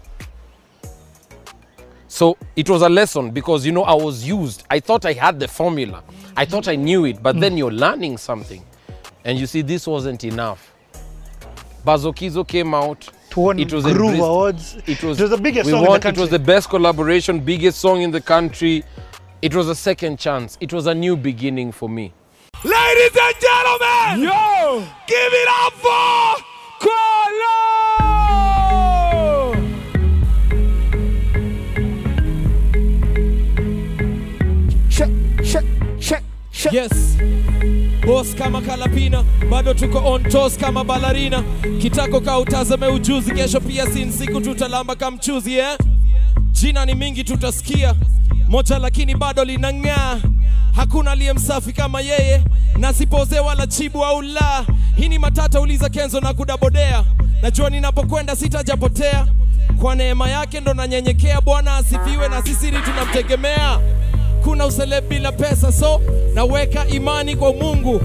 So 2.09 2.37
it 2.55 2.69
was 2.69 2.83
a 2.83 2.89
lesson 2.89 3.31
because 3.31 3.65
you 3.65 3.73
know 3.73 3.83
I 3.83 3.95
was 3.95 4.27
used. 4.27 4.65
I 4.71 4.81
thought 4.81 5.05
I 5.05 5.15
had 5.15 5.41
the 5.41 5.49
formula. 5.49 6.05
I 6.37 6.45
thought 6.45 6.69
I 6.69 6.77
knew 6.77 7.05
it, 7.07 7.23
but 7.23 7.37
mm. 7.37 7.41
then 7.41 7.57
you're 7.57 7.73
learning 7.73 8.19
something. 8.19 8.65
And 9.25 9.39
you 9.39 9.47
see, 9.47 9.63
this 9.63 9.87
wasn't 9.87 10.23
enough. 10.25 10.73
Bazokizo 11.85 12.47
came 12.47 12.75
out. 12.75 13.09
To 13.35 13.41
won 13.41 13.59
It 13.59 13.73
was 13.73 13.83
Groove 13.85 13.97
embraced- 13.97 14.21
Awards. 14.23 14.77
It 14.87 15.03
was, 15.03 15.19
the 15.19 15.37
biggest 15.37 15.69
song 15.69 15.81
won, 15.83 15.89
in 15.89 15.93
the 15.95 16.01
country. 16.01 16.21
It 16.21 16.23
was 16.23 16.31
the 16.31 16.39
best 16.39 16.71
collaboration, 16.71 17.41
biggest 17.41 17.81
song 17.81 18.03
in 18.03 18.13
the 18.13 18.21
country. 18.21 18.85
It 19.43 19.53
was 19.57 19.69
a 19.69 19.75
second 19.75 20.21
chance. 20.21 20.57
It 20.61 20.73
was 20.73 20.87
a 20.87 20.95
new 20.95 21.17
beginning 21.17 21.73
for 21.73 21.89
me. 21.89 22.13
Ladies 22.63 23.11
and 23.27 23.35
gentlemen, 23.47 24.29
yo, 24.31 24.87
give 25.09 25.33
it 25.43 25.49
up 25.65 25.73
for 25.73 26.04
Kama 38.39 38.61
Kalapina, 38.61 39.25
bado 39.51 39.75
tuko 39.75 39.99
on 40.13 40.23
toes 40.25 40.57
kama 40.59 40.85
balarina. 40.85 41.43
Kitako 41.81 42.21
ka 42.21 42.39
utazame 42.39 42.87
ujuzi, 42.87 43.31
kesho 43.33 43.61
pia 43.61 43.87
si 43.87 44.13
siku 44.13 44.41
tutalamba 44.41 44.95
kamchuzi 44.97 45.55
eh? 45.59 45.79
Jina 46.53 46.85
ni 46.85 46.95
mingi 46.95 47.25
tutasikia, 47.25 47.95
moja 48.49 48.79
lakini 48.79 49.15
bado 49.15 49.45
linang'aa. 49.45 50.19
Hakuna 50.77 51.11
aliye 51.11 51.33
msafi 51.33 51.73
kama 51.73 52.01
yeye, 52.01 52.43
na 52.79 52.93
wala 53.47 53.67
chibu 53.67 54.05
au 54.05 54.23
la. 54.23 54.65
Hii 54.97 55.09
ni 55.09 55.19
matata, 55.19 55.61
uliza 55.61 55.89
Kenzo 55.89 56.21
na 56.21 56.35
kudabodea. 56.35 57.05
Najua 57.43 57.71
ninapokwenda 57.71 58.37
sitajapotea, 58.37 59.27
kwa 59.81 59.95
neema 59.95 60.29
yake 60.29 60.61
ndo 60.61 60.75
nanyenyekea. 60.75 61.41
Bwana 61.41 61.77
asifiwe, 61.77 62.29
na 62.29 62.43
sisiri 62.43 62.79
tunamtegemea 62.85 63.79
kuna 64.45 64.67
usele 64.67 65.01
bila 65.01 65.33
pesa 65.33 65.73
so 65.73 66.01
naweka 66.35 66.89
imani 66.89 67.37
kwa 67.37 67.53
mungu. 67.53 68.01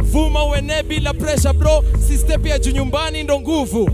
Vuma 0.00 0.44
uenee 0.46 0.82
bila 0.82 1.14
presha 1.14 1.52
bro. 1.52 1.84
Si 2.08 2.18
step 2.18 2.46
ya 2.46 2.58
juu 2.58 2.70
nyumbani 2.70 3.22
ndo 3.22 3.40
nguvu. 3.40 3.90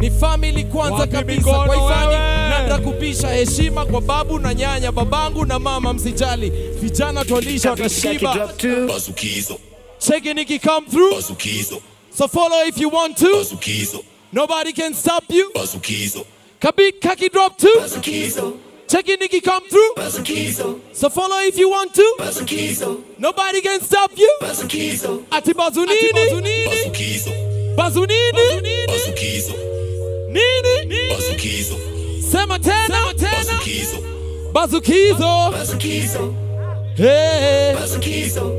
Ni 0.00 0.10
family 0.10 0.64
kwanza 0.64 0.96
Wapi 0.96 1.12
kabisa. 1.12 1.42
kwa 1.52 1.76
ifani 1.76 2.14
nanda 2.50 2.78
kupisha 2.78 3.28
heshima 3.28 3.86
kwa 3.86 4.00
babu 4.00 4.38
na 4.38 4.54
nyanya. 4.54 4.92
Babangu 4.92 5.44
na 5.44 5.58
mama 5.58 5.92
msijali. 5.92 6.50
Vijana 6.80 7.24
twalisha 7.24 7.70
watashiba. 7.70 8.48
Bazukizo, 8.88 9.58
cheki 9.98 10.58
come 10.58 10.86
through. 10.90 11.14
Bazukizo, 11.14 11.80
so 12.18 12.28
follow 12.28 12.64
if 12.68 12.78
you 12.78 12.88
want 12.94 13.16
to. 13.18 13.36
Bazukizo, 13.36 14.04
nobody 14.32 14.72
can 14.72 14.94
stop 14.94 15.24
you. 15.30 15.50
Bazukizo, 15.54 16.24
kabit 16.60 16.98
kaki 17.02 17.28
drop 17.28 17.56
too 17.56 17.80
bazukizo, 17.80 18.52
cheki 18.92 19.16
niki 19.16 19.40
come 19.40 19.62
through 19.70 19.94
so 20.92 21.08
follow 21.08 21.38
if 21.40 21.56
you 21.58 21.70
want 21.70 21.94
to 21.94 22.04
nobody 23.18 23.60
can 23.62 23.80
stop 23.80 24.10
you 24.18 24.30
ati 25.30 25.54
bazunini 25.54 26.12
bazukizo, 26.66 27.30
bazunini 27.76 28.60
nini 28.62 28.86
bazukizo, 31.10 31.76
sema 32.32 32.58
tena 32.58 32.98
bazukizo, 33.32 33.96
bazukizo 34.52 35.50
bazukizo, 35.52 36.34
hey, 36.96 37.74
bazukizo, 37.74 38.52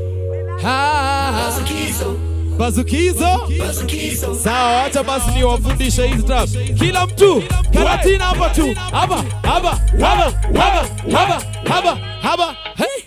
ha, 0.62 1.32
bazukizo, 1.32 2.16
bazukizo. 2.58 3.48
Bazukizo. 3.58 4.34
sawa 4.34 4.72
wacha 4.82 5.02
basi 5.02 5.30
niwafundishe 5.30 6.06
hizi 6.06 6.22
trap. 6.22 6.48
Kila 6.78 7.06
mtu 7.06 7.42
karatina 7.72 8.24
hapa 8.24 8.50
tu. 8.50 8.74
Hapa 8.92 9.24
hapa 9.42 9.80
hapa 10.00 10.32
hapa 10.58 10.88
hapa 11.12 11.42
hapa 11.68 11.96
hapa 12.22 12.56
hey! 12.76 13.04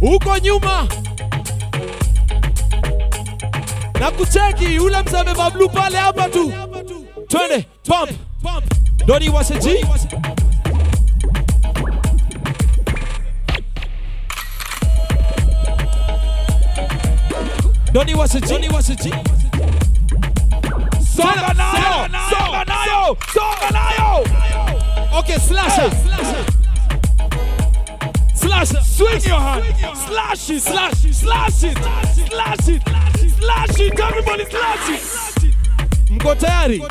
Huko 0.00 0.38
nyuma. 0.38 0.88
Na 4.00 4.10
kucheki 4.10 4.78
ule 4.78 5.02
mseme 5.02 5.34
bablu 5.34 5.68
pale 5.68 5.96
hapa 5.98 6.28
tu. 6.28 6.52
Twende 7.28 7.66
pump 7.86 8.10
doni 9.06 9.28
washeji 9.28 9.86
doni 17.92 18.14
washeji 18.14 18.48
doni 18.48 18.68
washeji 18.68 19.10
Songa 21.16 21.54
nayo, 21.54 22.08
songa 22.30 22.64
nayo, 22.64 23.16
songa 23.34 23.70
nayo. 23.72 25.18
Okay, 25.18 25.38
slasher. 25.38 25.90
Slasher. 28.34 28.80
Swing 28.82 29.20
your 29.26 29.40
hand, 29.40 29.64
slash 30.06 30.50
it, 30.50 30.62
slash 30.62 31.04
it, 31.04 31.14
slash 31.14 31.62
it, 31.64 31.76
slash 31.76 32.68
it, 32.68 32.82
slash 33.38 33.80
it. 33.80 34.00
Everybody 34.00 34.44
slash 34.46 34.88
it. 34.88 35.54
Mko 36.10 36.34
tayari? 36.34 36.82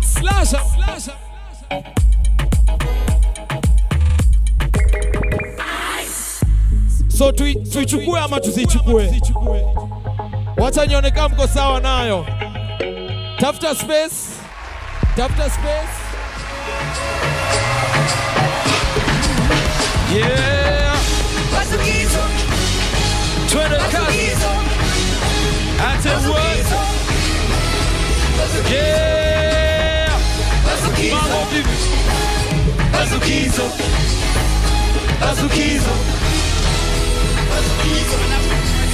Slasher. 0.00 0.60
Slasher. 0.74 1.12
So 7.08 7.32
tui- 7.32 7.54
tuichukue 7.72 8.20
ama 8.20 8.40
tusichukue? 8.40 9.20
Wacha 10.56 10.86
nione 10.86 11.10
kama 11.10 11.28
mko 11.28 11.46
sawa 11.48 11.80
nayo. 11.80 12.26
Tafuta 13.40 13.74
space. 13.74 14.16
Tafuta 15.16 15.50
space. 15.50 15.96
Yeah. 20.14 20.96
Twende 23.50 23.76
kazi. 23.76 24.30
Ate 25.88 26.10
what? 26.28 26.66
Yeah. 28.70 30.12
Mambo 31.12 31.44
vipi? 31.52 31.76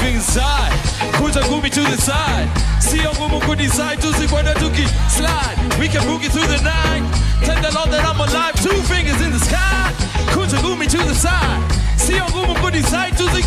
Things 0.03 0.25
side. 0.25 0.73
Kuja 1.15 1.43
gumi 1.49 1.71
to 1.71 1.83
the 1.83 1.97
side. 1.97 2.49
Sio 2.79 3.13
ngumu 3.15 3.41
kudecide 3.41 3.97
tusikwenda 3.97 4.55
tuki 4.55 4.87
slide. 5.09 5.79
We 5.79 5.89
can 5.89 6.03
boogie 6.03 6.29
through 6.29 6.49
the 6.49 6.61
night. 6.63 7.05
Thank 7.47 7.63
the 7.63 7.73
Lord 7.73 7.91
that 7.91 8.05
I'm 8.05 8.21
alive. 8.21 8.55
Two 8.63 8.83
fingers 8.83 9.21
in 9.23 9.31
the 9.31 9.39
sky. 9.39 9.93
Kuja 10.35 10.59
gumi 10.59 10.87
to 10.91 10.99
the 10.99 11.15
side. 11.15 11.63
See 11.97 12.17
your 12.17 12.29
booty 12.61 12.83
side 12.83 13.17
to 13.17 13.25
side. 13.25 13.47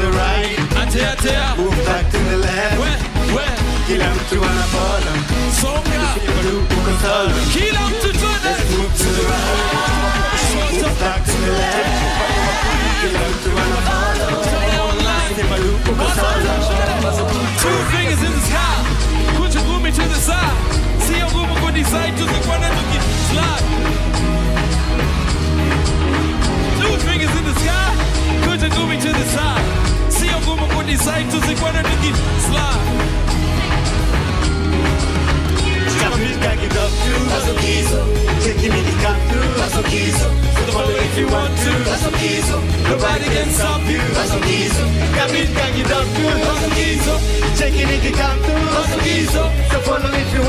right, 0.17 0.57
Atea 0.81 1.11
atea. 1.11 1.55
move 1.57 1.85
back 1.85 2.05
to 2.11 2.17
the 2.29 2.37
left. 2.37 2.77
We 2.81 2.89
we 3.35 3.43
Kila 3.87 4.09
mtu 4.15 4.35
anafollow, 4.45 5.17
songa. 5.61 6.01
uko 6.61 6.91
solo. 7.01 7.35
Kila 7.53 7.81
mtu 7.89 8.09
twende. 8.19 8.51
Move 8.77 8.93
to 8.97 9.03
the 9.03 9.23
right, 9.31 10.73
move 10.73 10.99
back 10.99 11.25
to 11.25 11.31
the 11.31 11.51
left. 11.51 11.91
Mtu 13.29 13.49
anafollow, 13.63 14.43
sema 15.35 15.57
lu- 15.57 15.75
uko. 15.75 16.03
Two 17.61 17.79
fingers 17.91 18.21
in 18.23 18.31
the 18.33 18.41
sky. 18.47 18.77
Kuja 19.37 19.59
gumi 19.61 19.91
to 19.91 20.01
the 20.01 20.19
side. 20.21 20.57
Sio 21.07 21.25
ngumu 21.27 21.55
kudecide 21.55 22.11
tusikwenda 22.17 22.69
tuki 22.69 22.99
slide. 23.29 23.65
Two 26.81 26.97
fingers 27.07 27.31
in 27.39 27.43
the 27.45 27.59
sky. 27.59 27.91
Kuja 28.45 28.69
gumi 28.69 28.97
to 28.97 29.07
the 29.13 29.25
side. 29.25 30.00
Sio 30.21 30.39
ngumu 30.41 30.67
kudecide 30.67 31.23
tusikwenda 31.31 31.83
tuki 31.83 32.13
slide. 32.45 32.91
Kapita 36.01 36.55
kidogo, 36.55 36.91
cheki 38.43 38.69
nikikam 38.69 39.15
through. 39.29 39.57
Follow 40.71 40.95
if 40.95 41.17
you 41.17 41.27
want 41.27 41.57
to. 41.63 41.71
Nobody 42.89 43.25
can 43.25 43.49
stop 43.53 43.81
you. 43.89 44.01
If 50.13 50.33
you 50.35 50.43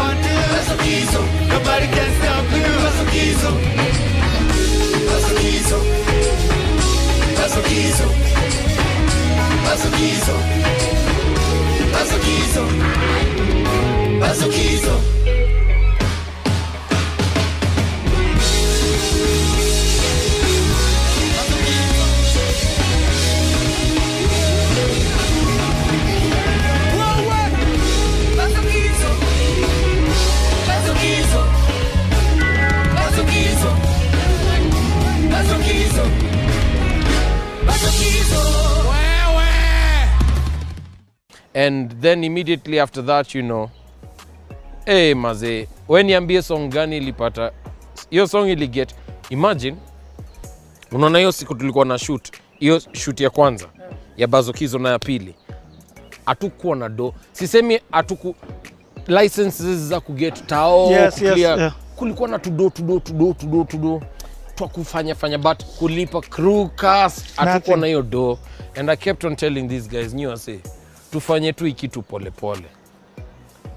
to. 7.98 8.61
dá 9.72 9.78
sorriso, 9.78 10.32
dá 11.92 12.04
sorriso, 12.04 12.66
dá 14.20 14.34
sorriso. 14.34 15.12
Masoquismo, 35.32 36.04
masoquismo. 37.64 38.71
And 41.54 42.00
then 42.00 42.24
immediately 42.24 42.80
after 42.80 43.06
that 43.06 43.34
you 43.34 43.42
know 43.42 43.70
hey, 44.86 45.14
mazee 45.14 45.68
we 45.88 46.02
niambie 46.02 46.42
song 46.42 46.68
gani 46.68 46.96
ilipata? 46.96 47.52
Hiyo 48.10 48.26
song 48.26 48.48
iliget 48.48 48.94
imagine 49.30 49.76
unaona 50.92 51.18
hiyo 51.18 51.32
siku 51.32 51.54
tulikuwa 51.54 51.84
na 51.84 51.98
shoot 51.98 52.32
hiyo 52.58 52.80
shoot 52.92 53.20
ya 53.20 53.30
kwanza 53.30 53.66
ya 54.16 54.26
bazokizo 54.26 54.78
na 54.78 54.88
ya 54.88 54.98
pili. 54.98 55.34
Hatukuwa 56.26 56.76
na 56.76 56.88
do 56.88 57.14
sisemi 57.32 57.80
hatuku 57.90 58.34
licenses 59.06 59.78
za 59.78 60.00
kuget 60.00 60.46
tao 60.46 60.90
Yes, 60.90 61.22
yes, 61.22 61.36
yeah. 61.38 61.74
kulikuwa 61.96 62.28
na 62.28 62.38
tudo 62.38 62.70
tudo 62.70 63.00
tudo 63.00 63.32
tudo 63.32 63.64
tudo 63.64 64.02
twa 64.54 64.68
kufanya 64.68 65.14
fanya 65.14 65.38
but 65.38 65.64
kulipa 65.64 66.20
crew 66.20 66.68
cast 66.68 67.36
hatukuwa 67.36 67.76
na 67.76 67.86
hiyo 67.86 68.02
do. 68.02 68.38
And 68.76 68.90
i 68.90 68.96
kept 68.96 69.24
on 69.24 69.36
telling 69.36 69.68
these 69.68 69.88
guys 69.88 70.14
new 70.14 70.36
say 70.36 70.58
tufanye 71.12 71.52
tu 71.52 71.66
ikitu 71.66 72.02
polepole 72.02 72.66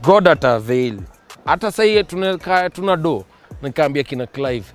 god 0.04 0.28
atavail. 0.28 1.00
hata 1.45 1.71
sahii 1.71 2.04
tuna 2.74 2.95
do. 2.98 3.24
Nikaambia 3.62 4.04
kina 4.04 4.28
clive 4.28 4.65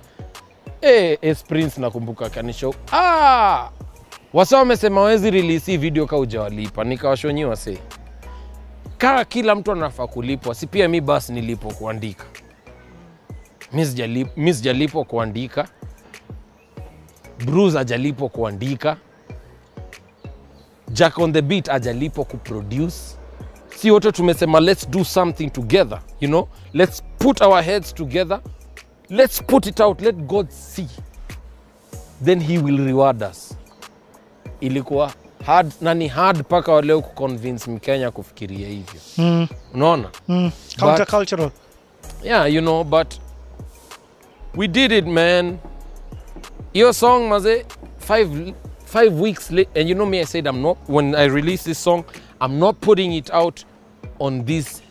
prince 1.47 1.81
nakumbuka 1.81 2.29
kanisho 2.29 2.73
ah, 2.93 3.69
wasa 4.33 4.57
wamesema 4.57 5.01
wezi 5.01 5.31
release 5.31 5.77
video 5.77 6.05
ka 6.05 6.17
ujawalipa 6.17 6.83
nikawashonyi 6.83 7.45
wase 7.45 7.77
kaa 8.97 9.25
kila 9.25 9.55
mtu 9.55 9.71
anafaa 9.71 10.07
kulipwa. 10.07 10.55
Si 10.55 10.67
pia 10.67 10.87
mi 10.87 11.01
basi 11.01 11.33
nilipo 11.33 11.73
kuandika. 11.73 12.25
Mi 13.73 13.83
sijalip- 13.85 14.37
sijalipwa 14.53 15.03
kuandika. 15.05 15.67
Bruce 17.45 17.79
ajalipwa 17.79 18.29
kuandika 18.29 18.97
jack 20.93 21.17
on 21.19 21.33
the 21.33 21.41
beat 21.41 21.69
ajalipo 21.69 22.23
kuproduce. 22.25 22.97
Si 23.75 23.91
wote 23.91 24.11
tumesema 24.11 24.59
let's 24.59 24.89
do 24.89 25.03
something 25.03 25.49
together 25.49 25.99
you 26.19 26.27
know? 26.27 26.47
Let's 26.73 27.03
put 27.19 27.41
our 27.41 27.63
heads 27.63 27.93
together. 27.93 28.41
Let's 29.09 29.43
put 29.43 29.65
it 29.65 29.79
out. 29.79 30.01
Let 30.01 30.15
god 30.15 30.49
see. 30.49 30.87
Then 32.25 32.39
he 32.41 32.57
will 32.57 32.77
reward 32.85 33.23
us. 33.23 33.53
Ilikuwa 34.59 35.11
hard 35.45 35.71
na 35.81 35.93
ni 35.93 36.07
hard 36.07 36.39
mpaka 36.39 36.71
waleo 36.71 37.01
kuconvince 37.01 37.71
mkenya 37.71 38.11
kufikiria 38.11 38.67
hivyo. 38.67 39.01
Mm, 39.17 39.47
unaona? 39.73 40.09
Mm. 40.27 40.51
Countercultural. 40.79 41.51
yeah 42.23 42.53
you 42.53 42.61
know 42.61 42.83
but 42.83 43.13
we 44.55 44.67
did 44.67 44.91
it 44.91 45.05
man. 45.05 45.57
Hiyo 46.73 46.93
song 46.93 47.27
maze 47.29 47.65
five 47.97 48.53
five 48.91 49.13
weeks 49.13 49.51
late 49.51 49.69
and 49.75 49.87
you 49.87 49.95
know 49.95 50.05
me 50.05 50.19
i 50.19 50.23
said 50.25 50.45
i'm 50.45 50.61
not 50.61 50.77
when 50.89 51.15
i 51.15 51.23
release 51.23 51.63
this 51.63 51.79
song 51.79 52.03
i'm 52.41 52.59
not 52.59 52.79
putting 52.81 53.13
it 53.13 53.31
out 53.31 53.63
on 54.19 54.43
these 54.43 54.81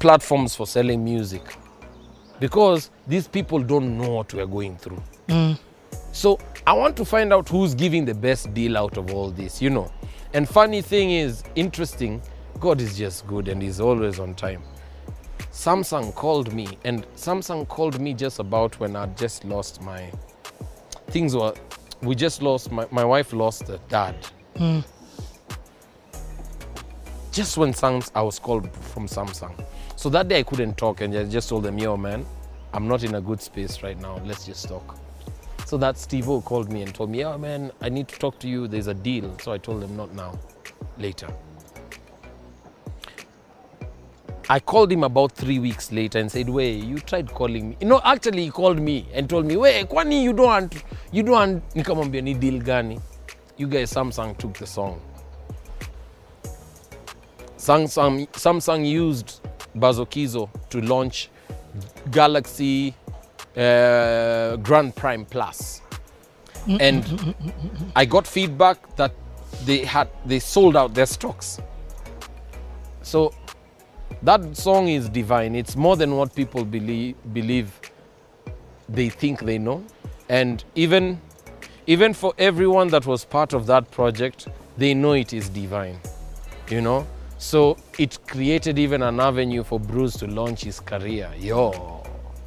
platforms 0.00 0.56
for 0.56 0.66
selling 0.66 1.04
music 1.04 1.42
because 2.40 2.90
these 3.06 3.28
people 3.28 3.60
don't 3.60 3.96
know 3.96 4.10
what 4.10 4.34
we're 4.34 4.46
going 4.46 4.76
through 4.76 5.00
Mm. 5.28 5.56
so 6.10 6.36
I 6.66 6.72
want 6.72 6.96
to 6.96 7.04
find 7.04 7.32
out 7.32 7.48
who's 7.48 7.74
giving 7.74 8.04
the 8.04 8.14
best 8.14 8.52
deal 8.54 8.76
out 8.76 8.96
of 8.96 9.12
all 9.14 9.30
this, 9.30 9.62
you 9.62 9.70
know. 9.70 9.90
And 10.34 10.48
funny 10.48 10.80
thing 10.82 11.10
is, 11.10 11.42
interesting, 11.56 12.20
God 12.60 12.80
is 12.80 12.96
just 12.96 13.26
good 13.26 13.48
and 13.48 13.60
He's 13.62 13.80
always 13.80 14.20
on 14.20 14.34
time. 14.34 14.62
Samsung 15.52 16.14
called 16.14 16.52
me, 16.52 16.78
and 16.84 17.04
Samsung 17.16 17.66
called 17.66 18.00
me 18.00 18.14
just 18.14 18.38
about 18.38 18.78
when 18.78 18.94
I 18.94 19.06
just 19.06 19.44
lost 19.44 19.80
my 19.82 20.10
things 21.08 21.34
were 21.34 21.54
we 22.02 22.14
just 22.14 22.42
lost 22.42 22.70
my, 22.70 22.86
my 22.90 23.04
wife 23.04 23.32
lost 23.32 23.68
a 23.68 23.78
dad. 23.88 24.14
Hmm. 24.56 24.80
Just 27.30 27.56
when 27.56 27.72
Sams, 27.72 28.10
I 28.14 28.22
was 28.22 28.38
called 28.38 28.74
from 28.76 29.06
Samsung. 29.06 29.64
So 29.96 30.10
that 30.10 30.28
day 30.28 30.40
I 30.40 30.42
couldn't 30.42 30.76
talk 30.76 31.00
and 31.00 31.16
I 31.16 31.24
just 31.24 31.48
told 31.48 31.62
them, 31.62 31.78
yo 31.78 31.96
man, 31.96 32.26
I'm 32.74 32.88
not 32.88 33.04
in 33.04 33.14
a 33.14 33.20
good 33.20 33.40
space 33.40 33.82
right 33.82 33.98
now. 34.00 34.20
Let's 34.24 34.44
just 34.44 34.68
talk. 34.68 34.98
So 35.64 35.78
that 35.78 35.96
Steve 35.96 36.28
O 36.28 36.40
called 36.40 36.70
me 36.70 36.82
and 36.82 36.94
told 36.94 37.10
me, 37.10 37.20
yeah, 37.20 37.36
man, 37.36 37.72
I 37.80 37.88
need 37.88 38.08
to 38.08 38.18
talk 38.18 38.38
to 38.40 38.48
you. 38.48 38.66
There's 38.66 38.88
a 38.88 38.94
deal. 38.94 39.34
So 39.38 39.52
I 39.52 39.58
told 39.58 39.82
him, 39.82 39.96
not 39.96 40.12
now, 40.14 40.38
later. 40.98 41.28
I 44.52 44.60
called 44.60 44.92
him 44.92 45.02
about 45.02 45.32
three 45.32 45.58
weeks 45.58 45.90
later 45.92 46.18
and 46.18 46.30
said, 46.30 46.48
"Way, 46.50 46.72
you 46.72 46.98
tried 46.98 47.32
calling 47.32 47.70
me." 47.70 47.76
You 47.80 47.86
know, 47.86 48.00
actually, 48.04 48.44
he 48.44 48.50
called 48.50 48.78
me 48.78 49.06
and 49.14 49.30
told 49.30 49.46
me, 49.46 49.56
"Way, 49.56 49.84
kwani 49.84 50.22
you 50.22 50.34
don't 50.34 50.46
want, 50.46 50.84
you 51.10 51.22
don't 51.22 51.32
want." 51.34 51.74
Nikamwambia 51.74 52.22
ni 52.22 52.34
deal 52.34 52.58
gani? 52.60 53.00
You 53.56 53.66
guys, 53.66 53.94
Samsung 53.94 54.36
took 54.36 54.52
the 54.58 54.66
song. 54.66 55.00
Samsung, 57.56 58.28
Samsung 58.32 58.84
used 58.84 59.40
Bazokizo 59.74 60.50
to 60.68 60.82
launch 60.82 61.30
Galaxy 62.10 62.94
uh, 63.56 64.56
Grand 64.56 64.94
Prime 64.94 65.24
Plus, 65.24 65.80
and 66.78 67.34
I 67.96 68.04
got 68.04 68.26
feedback 68.26 68.96
that 68.96 69.12
they 69.64 69.78
had 69.78 70.08
they 70.26 70.40
sold 70.40 70.76
out 70.76 70.92
their 70.92 71.06
stocks. 71.06 71.58
So 73.00 73.32
that 74.22 74.56
song 74.56 74.88
is 74.88 75.08
divine. 75.08 75.54
It's 75.54 75.76
more 75.76 75.96
than 75.96 76.16
what 76.16 76.34
people 76.34 76.64
believe 76.64 77.14
believe 77.32 77.80
they 78.88 79.08
think 79.08 79.40
they 79.40 79.58
know. 79.58 79.84
And 80.28 80.64
even 80.74 81.20
even 81.86 82.14
for 82.14 82.32
everyone 82.38 82.88
that 82.88 83.06
was 83.06 83.24
part 83.24 83.52
of 83.52 83.66
that 83.66 83.90
project, 83.90 84.48
they 84.78 84.94
know 84.94 85.12
it 85.12 85.32
is 85.32 85.48
divine. 85.48 85.98
You 86.70 86.80
know? 86.80 87.06
So 87.38 87.76
it 87.98 88.18
created 88.26 88.78
even 88.78 89.02
an 89.02 89.18
avenue 89.20 89.64
for 89.64 89.80
Bruce 89.80 90.16
to 90.18 90.26
launch 90.26 90.62
his 90.62 90.78
career. 90.80 91.28
Yo. 91.38 92.02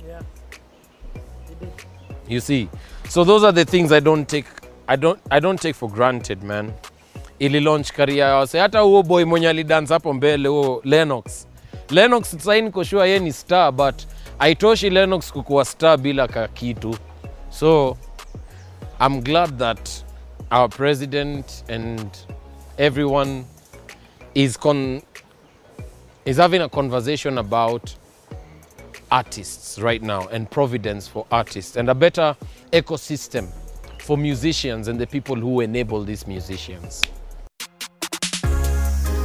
Yeah. 0.07 0.21
You 2.27 2.39
see? 2.39 2.69
So 3.09 3.23
those 3.23 3.43
are 3.43 3.51
the 3.51 3.65
things 3.65 3.91
I 3.91 3.99
don't 3.99 4.27
take 4.27 4.45
I 4.87 4.95
don't 4.95 5.19
I 5.31 5.39
don't 5.39 5.61
take 5.61 5.75
for 5.75 5.89
granted, 5.89 6.43
man. 6.43 6.73
Ili 7.39 7.59
launch 7.59 7.91
career 7.93 8.25
wase. 8.25 8.59
Hata 8.59 8.79
huo 8.79 9.03
boy 9.03 9.23
mwenye 9.25 9.49
alidance 9.49 9.93
hapo 9.93 10.13
mbele 10.13 10.47
huo 10.49 10.81
Lennox. 10.83 11.47
Lennox 11.89 12.31
sasa 12.31 12.61
niko 12.61 12.83
sure 12.83 13.07
yeye 13.07 13.19
ni 13.19 13.33
star 13.33 13.71
but 13.71 13.95
haitoshi 14.37 14.89
Lennox 14.89 15.31
kukuwa 15.31 15.65
star 15.65 15.97
bila 15.97 16.27
ka 16.27 16.47
kitu. 16.47 16.97
So 17.49 17.97
I'm 18.99 19.21
glad 19.21 19.57
that 19.59 20.03
our 20.51 20.69
president 20.69 21.63
and 21.69 22.09
everyone 22.77 23.45
is 24.35 24.57
con 24.57 25.01
is 26.25 26.37
having 26.37 26.61
a 26.61 26.69
conversation 26.69 27.37
about 27.37 27.95
artists 29.11 29.79
right 29.79 30.01
now 30.01 30.27
and 30.27 30.49
providence 30.49 31.07
for 31.07 31.25
artists 31.31 31.77
and 31.77 31.89
a 31.89 31.95
better 31.95 32.35
ecosystem 32.71 33.47
for 33.99 34.17
musicians 34.17 34.87
and 34.87 34.99
the 34.99 35.07
people 35.07 35.35
who 35.35 35.61
enable 35.61 36.03
these 36.03 36.27
musicians. 36.27 37.01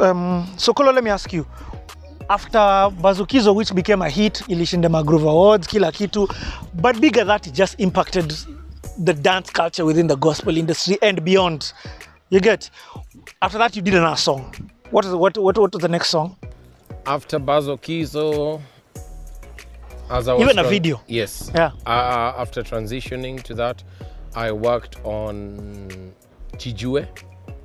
Um, 0.00 0.46
Sokolo, 0.56 0.92
let 0.94 1.04
me 1.04 1.10
ask 1.10 1.32
you. 1.32 1.46
After 2.30 2.58
bazukizo 2.58 3.54
which 3.54 3.74
became 3.74 4.00
a 4.02 4.08
hit 4.08 4.42
ilishinda 4.48 4.88
magroove 4.88 5.28
awards 5.28 5.66
kila 5.66 5.92
kitu 5.92 6.28
but 6.74 6.98
bigger 7.00 7.24
that 7.24 7.46
it 7.46 7.52
just 7.52 7.78
impacted 7.80 8.32
the 9.04 9.12
dance 9.12 9.50
culture 9.50 9.84
within 9.84 10.06
the 10.06 10.16
gospel 10.16 10.56
industry 10.56 10.98
and 11.02 11.24
beyond. 11.24 11.72
You 12.30 12.40
get? 12.40 12.70
After 13.40 13.58
that 13.58 13.76
you 13.76 13.82
did 13.82 13.94
another 13.94 14.16
song. 14.16 14.54
What 14.90 15.04
is 15.04 15.14
what 15.14 15.36
what, 15.36 15.58
what 15.58 15.72
was 15.74 15.82
the 15.82 15.88
next 15.88 16.08
song? 16.08 16.36
After 17.06 17.38
Bazukizo 17.38 18.60
as 20.10 20.28
I 20.28 20.34
was 20.34 20.42
Even 20.42 20.58
a 20.58 20.68
video. 20.68 21.00
Yes. 21.06 21.50
Yeah. 21.54 21.72
Uh, 21.86 22.34
after 22.36 22.62
transitioning 22.62 23.42
to 23.42 23.54
that, 23.54 23.82
I 24.34 24.52
worked 24.52 24.96
on 25.04 26.12
Chijue 26.56 27.06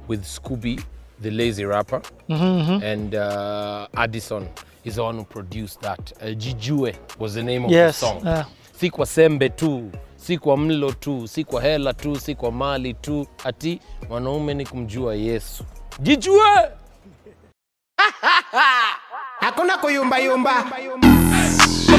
with 0.07 0.23
Scooby, 0.23 0.83
the 1.21 1.31
lazy 1.31 1.65
rapper, 1.65 2.01
and 2.29 3.15
uh, 3.15 3.87
Addison 3.95 4.47
is 4.85 4.95
the 4.95 5.03
one 5.03 5.17
who 5.17 5.23
produced 5.25 5.81
that. 5.81 6.13
Uh, 6.21 6.25
Jijue 6.27 6.95
was 7.19 7.33
the 7.33 7.43
name 7.43 7.65
of 7.65 7.71
Yes, 7.71 7.99
the 7.99 8.05
song. 8.05 8.27
uh. 8.27 8.45
Si 8.73 8.89
kwa 8.89 9.05
sembe 9.05 9.49
tu, 9.49 9.91
si 10.15 10.37
kwa 10.37 10.57
mlo 10.57 10.91
tu, 10.91 11.27
si 11.27 11.43
kwa 11.43 11.61
hela 11.61 11.93
tu, 11.93 12.15
si 12.19 12.35
kwa 12.35 12.51
mali 12.51 12.93
tu, 12.93 13.27
ati 13.43 13.79
mwanaume 14.09 14.53
ni 14.53 14.65
kumjua 14.65 15.15
Yesu. 15.15 15.63
Jijue! 15.99 16.69
hakuna 19.39 19.77
kuyumbayumba 19.77 20.65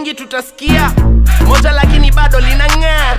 mingi 0.00 0.14
tutasikia. 0.14 0.90
Moja 1.46 1.72
lakini 1.72 2.12
bado 2.12 2.40
linang'aa. 2.40 3.16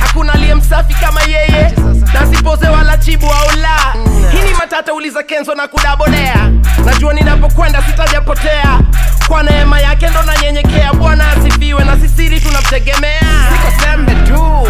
Hakuna 0.00 0.32
aliye 0.32 0.54
msafi 0.54 0.94
kama 0.94 1.22
yeye. 1.22 1.72
Nasipoze 2.14 2.68
wala 2.68 2.96
chibu 2.98 3.26
au 3.26 3.56
la 3.60 3.94
hii 4.32 4.42
ni 4.48 4.54
matata 4.54 4.94
uliza 4.94 5.22
kenzo 5.22 5.54
na 5.54 5.68
kudabodea. 5.68 6.50
Najua 6.84 7.14
ninapokwenda 7.14 7.82
sitajapotea 7.82 8.80
kwa 9.28 9.42
neema 9.42 9.80
yake 9.80 10.08
ndo 10.10 10.22
nanyenyekea. 10.22 10.92
Bwana 10.92 11.30
asifiwe 11.32 11.84
na 11.84 12.00
sisiri 12.00 12.40
tunamtegemea. 12.40 13.20
Siko 13.52 14.10
tu 14.26 14.68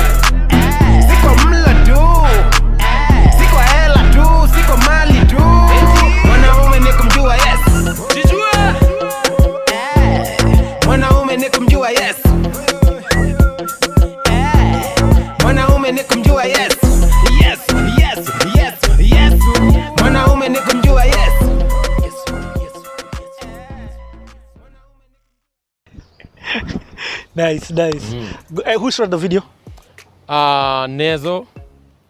nice 27.42 27.70
nice. 27.70 28.14
Uh, 28.14 28.78
who 28.78 28.90
shot 28.90 29.10
the 29.10 29.16
video? 29.18 29.42
Uh, 30.28 30.86
Nezo. 30.86 31.46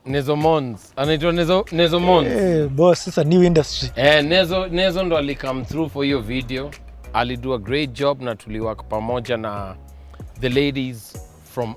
Nezo 0.06 0.36
Mons. 0.36 0.92
Anaitwa 0.96 1.32
Nezo, 1.32 1.64
Nezo 1.72 2.00
Mons. 2.00 2.28
Hey, 2.28 2.66
boss 2.66 3.06
it's 3.06 3.18
a 3.18 3.24
new 3.24 3.42
industry. 3.42 3.90
Eh, 3.96 4.22
Nezo, 4.22 4.66
Nezo 4.68 5.02
ndo 5.04 5.16
alicome 5.16 5.64
through 5.64 5.88
for 5.90 6.04
hiyo 6.04 6.20
video. 6.20 6.70
Alido 7.12 7.54
a 7.54 7.58
great 7.58 7.92
job 7.92 8.20
na 8.22 8.34
tuliwork 8.34 8.84
pamoja 8.88 9.36
na 9.36 9.76
the 10.40 10.48
ladies 10.48 11.16
from 11.54 11.74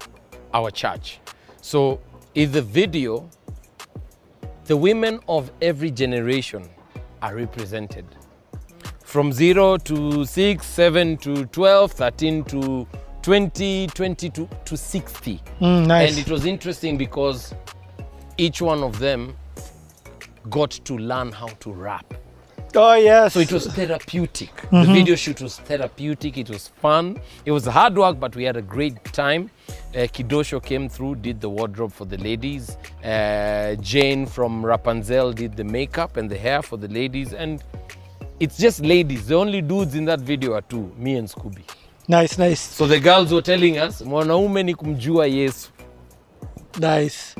our 0.53 0.71
church. 0.73 1.19
So 1.61 1.99
in 2.33 2.51
the 2.51 2.61
video 2.61 3.29
the 4.65 4.73
women 4.73 5.19
of 5.27 5.51
every 5.61 5.91
generation 5.91 6.63
are 7.21 7.35
represented. 7.35 8.05
From 9.03 9.31
0 9.31 9.77
to 9.77 10.25
6 10.25 10.65
7 10.65 11.17
to 11.17 11.45
12 11.45 11.91
13 11.91 12.43
to 12.43 12.87
20 13.25 13.88
20 13.88 14.29
to, 14.29 14.47
to 14.65 14.77
60 14.77 15.41
Mm, 15.59 15.88
nice. 15.88 16.09
and 16.11 16.19
it 16.27 16.31
was 16.31 16.45
interesting 16.45 16.95
because 16.95 17.55
each 18.38 18.61
one 18.61 18.83
of 18.83 18.99
them 18.99 19.35
got 20.49 20.69
to 20.71 20.95
learn 20.97 21.31
how 21.31 21.47
to 21.47 21.71
rap 21.73 22.13
Oh 22.77 22.93
yes. 22.95 23.33
So 23.33 23.39
it 23.39 23.53
was 23.53 23.67
therapeutic. 23.67 24.51
The 24.69 24.83
video 24.83 25.15
shoot 25.15 25.39
was 25.39 25.59
therapeutic. 25.59 26.38
It 26.38 26.49
was 26.49 26.67
fun. 26.67 27.21
It 27.45 27.51
was 27.53 27.65
hard 27.65 27.95
work, 27.97 28.19
but 28.19 28.35
we 28.35 28.43
had 28.43 28.57
a 28.57 28.61
great 28.61 29.01
time. 29.13 29.49
Uh, 29.69 29.99
Kidosho 30.15 30.61
came 30.61 30.89
through, 30.89 31.15
did 31.15 31.39
the 31.39 31.49
wardrobe 31.49 31.93
for 31.93 32.03
the 32.03 32.17
ladies. 32.17 32.75
Uh, 33.01 33.75
Jane 33.79 34.25
from 34.25 34.65
Rapunzel 34.65 35.31
did 35.31 35.55
the 35.55 35.63
makeup 35.63 36.17
and 36.17 36.29
the 36.29 36.38
hair 36.38 36.61
for 36.61 36.75
the 36.75 36.89
ladies. 36.89 37.31
And 37.33 37.63
it's 38.41 38.57
just 38.57 38.81
ladies. 38.81 39.25
The 39.27 39.35
only 39.35 39.61
dudes 39.61 39.95
in 39.95 40.03
that 40.05 40.19
video 40.19 40.51
are 40.55 40.61
two, 40.63 40.93
me 40.97 41.15
and 41.15 41.29
Scooby. 41.29 41.63
Nice, 42.07 42.37
nice, 42.37 42.59
So 42.77 42.87
the 42.87 42.99
girls 42.99 43.31
were 43.31 43.41
telling 43.41 43.77
us, 43.77 44.01
mwanaume 44.01 44.63
ni 44.63 44.75
kumjua 44.75 45.27
Yesu. 45.27 45.69
nice. 46.79 47.35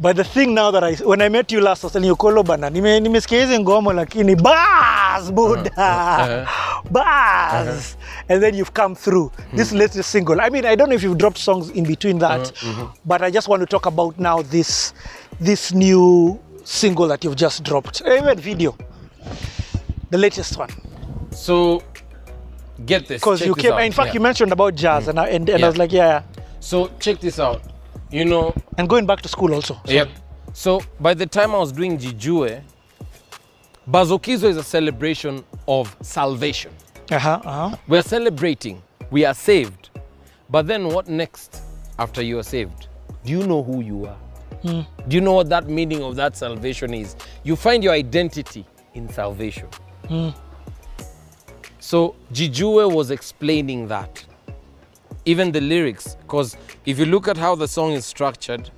But 0.00 0.16
the 0.16 0.24
thing 0.24 0.54
now 0.54 0.70
that 0.70 0.84
I 0.84 0.94
when 0.96 1.22
I 1.22 1.30
met 1.30 1.50
you 1.52 1.60
last 1.60 1.82
I 1.84 1.86
was 1.86 1.92
telling 1.92 2.08
you 2.08 2.16
Kolo 2.16 2.42
bana 2.42 2.70
nime 2.70 3.00
nimesikia 3.00 3.40
hizi 3.40 3.58
ngomo 3.58 3.92
lakini 3.92 4.36
bas 4.36 5.32
buda 5.32 6.46
bas 6.90 7.96
and 8.28 8.42
then 8.42 8.54
you've 8.54 8.74
come 8.74 8.94
through 8.94 9.32
this 9.56 9.72
latest 9.72 10.10
single. 10.10 10.38
I 10.40 10.50
mean 10.50 10.66
I 10.66 10.76
don't 10.76 10.88
know 10.90 10.96
if 10.96 11.02
you've 11.02 11.16
dropped 11.18 11.38
songs 11.38 11.70
in 11.70 11.84
between 11.84 12.18
that 12.18 12.52
but 13.06 13.22
I 13.22 13.30
just 13.30 13.48
want 13.48 13.60
to 13.62 13.66
talk 13.66 13.86
about 13.86 14.18
now 14.18 14.42
this 14.42 14.92
this 15.40 15.72
new 15.72 16.38
single 16.64 17.08
that 17.08 17.24
you've 17.24 17.36
just 17.36 17.62
dropped. 17.64 18.02
Even 18.02 18.38
video. 18.38 18.76
The 20.10 20.18
latest 20.18 20.58
one. 20.58 20.70
So 21.30 21.82
get 22.86 23.06
this. 23.06 23.20
Because 23.20 23.40
you 23.40 23.54
this 23.54 23.62
came 23.64 23.72
out. 23.74 23.82
in 23.84 23.92
fact 23.92 24.08
Yeah. 24.08 24.14
you 24.14 24.20
mentioned 24.20 24.52
about 24.52 24.74
jazz 24.74 25.08
and 25.08 25.18
I, 25.18 25.28
and, 25.28 25.48
and 25.48 25.58
Yeah. 25.60 25.66
I 25.66 25.68
was 25.68 25.78
like 25.78 25.92
yeah, 25.92 26.06
yeah. 26.36 26.42
So 26.60 26.90
check 27.00 27.20
this 27.20 27.38
out. 27.38 27.62
You 28.10 28.24
know, 28.24 28.54
and 28.78 28.88
going 28.88 29.04
back 29.06 29.20
to 29.22 29.28
school 29.28 29.52
also. 29.54 29.78
Yep. 29.84 30.08
So 30.54 30.80
by 30.98 31.12
the 31.14 31.26
time 31.26 31.54
I 31.54 31.58
was 31.58 31.72
doing 31.72 31.98
Jijue, 31.98 32.62
Bazokizo 33.90 34.44
is 34.44 34.56
a 34.56 34.62
celebration 34.62 35.44
of 35.66 35.94
salvation. 36.02 36.72
Uh-huh, 37.10 37.40
uh-huh. 37.44 37.76
We're 37.86 38.02
celebrating. 38.02 38.82
We 39.10 39.24
are 39.24 39.34
saved. 39.34 39.90
But 40.50 40.66
then 40.66 40.88
what 40.88 41.08
next 41.08 41.62
after 41.98 42.22
you 42.22 42.38
are 42.38 42.42
saved? 42.42 42.88
Do 43.24 43.32
you 43.32 43.46
know 43.46 43.62
who 43.62 43.82
you 43.82 44.06
are? 44.06 44.16
Do 44.62 45.14
you 45.16 45.20
know 45.20 45.34
what 45.34 45.48
that 45.50 45.68
meaning 45.68 46.02
of 46.02 46.16
that 46.16 46.36
salvation 46.36 46.92
is? 46.92 47.14
You 47.44 47.54
find 47.56 47.82
your 47.84 47.92
identity 47.92 48.66
in 48.94 49.08
salvation. 49.08 49.68
So 51.88 52.14
Jijue 52.34 52.92
was 52.92 53.10
explaining 53.10 53.88
that. 53.88 54.22
Even 55.24 55.50
the 55.50 55.62
lyrics, 55.62 56.16
because 56.20 56.54
if 56.84 56.98
you 56.98 57.06
look 57.06 57.28
at 57.28 57.38
how 57.38 57.54
the 57.54 57.66
song 57.66 57.92
is 57.92 58.04
structured, 58.04 58.70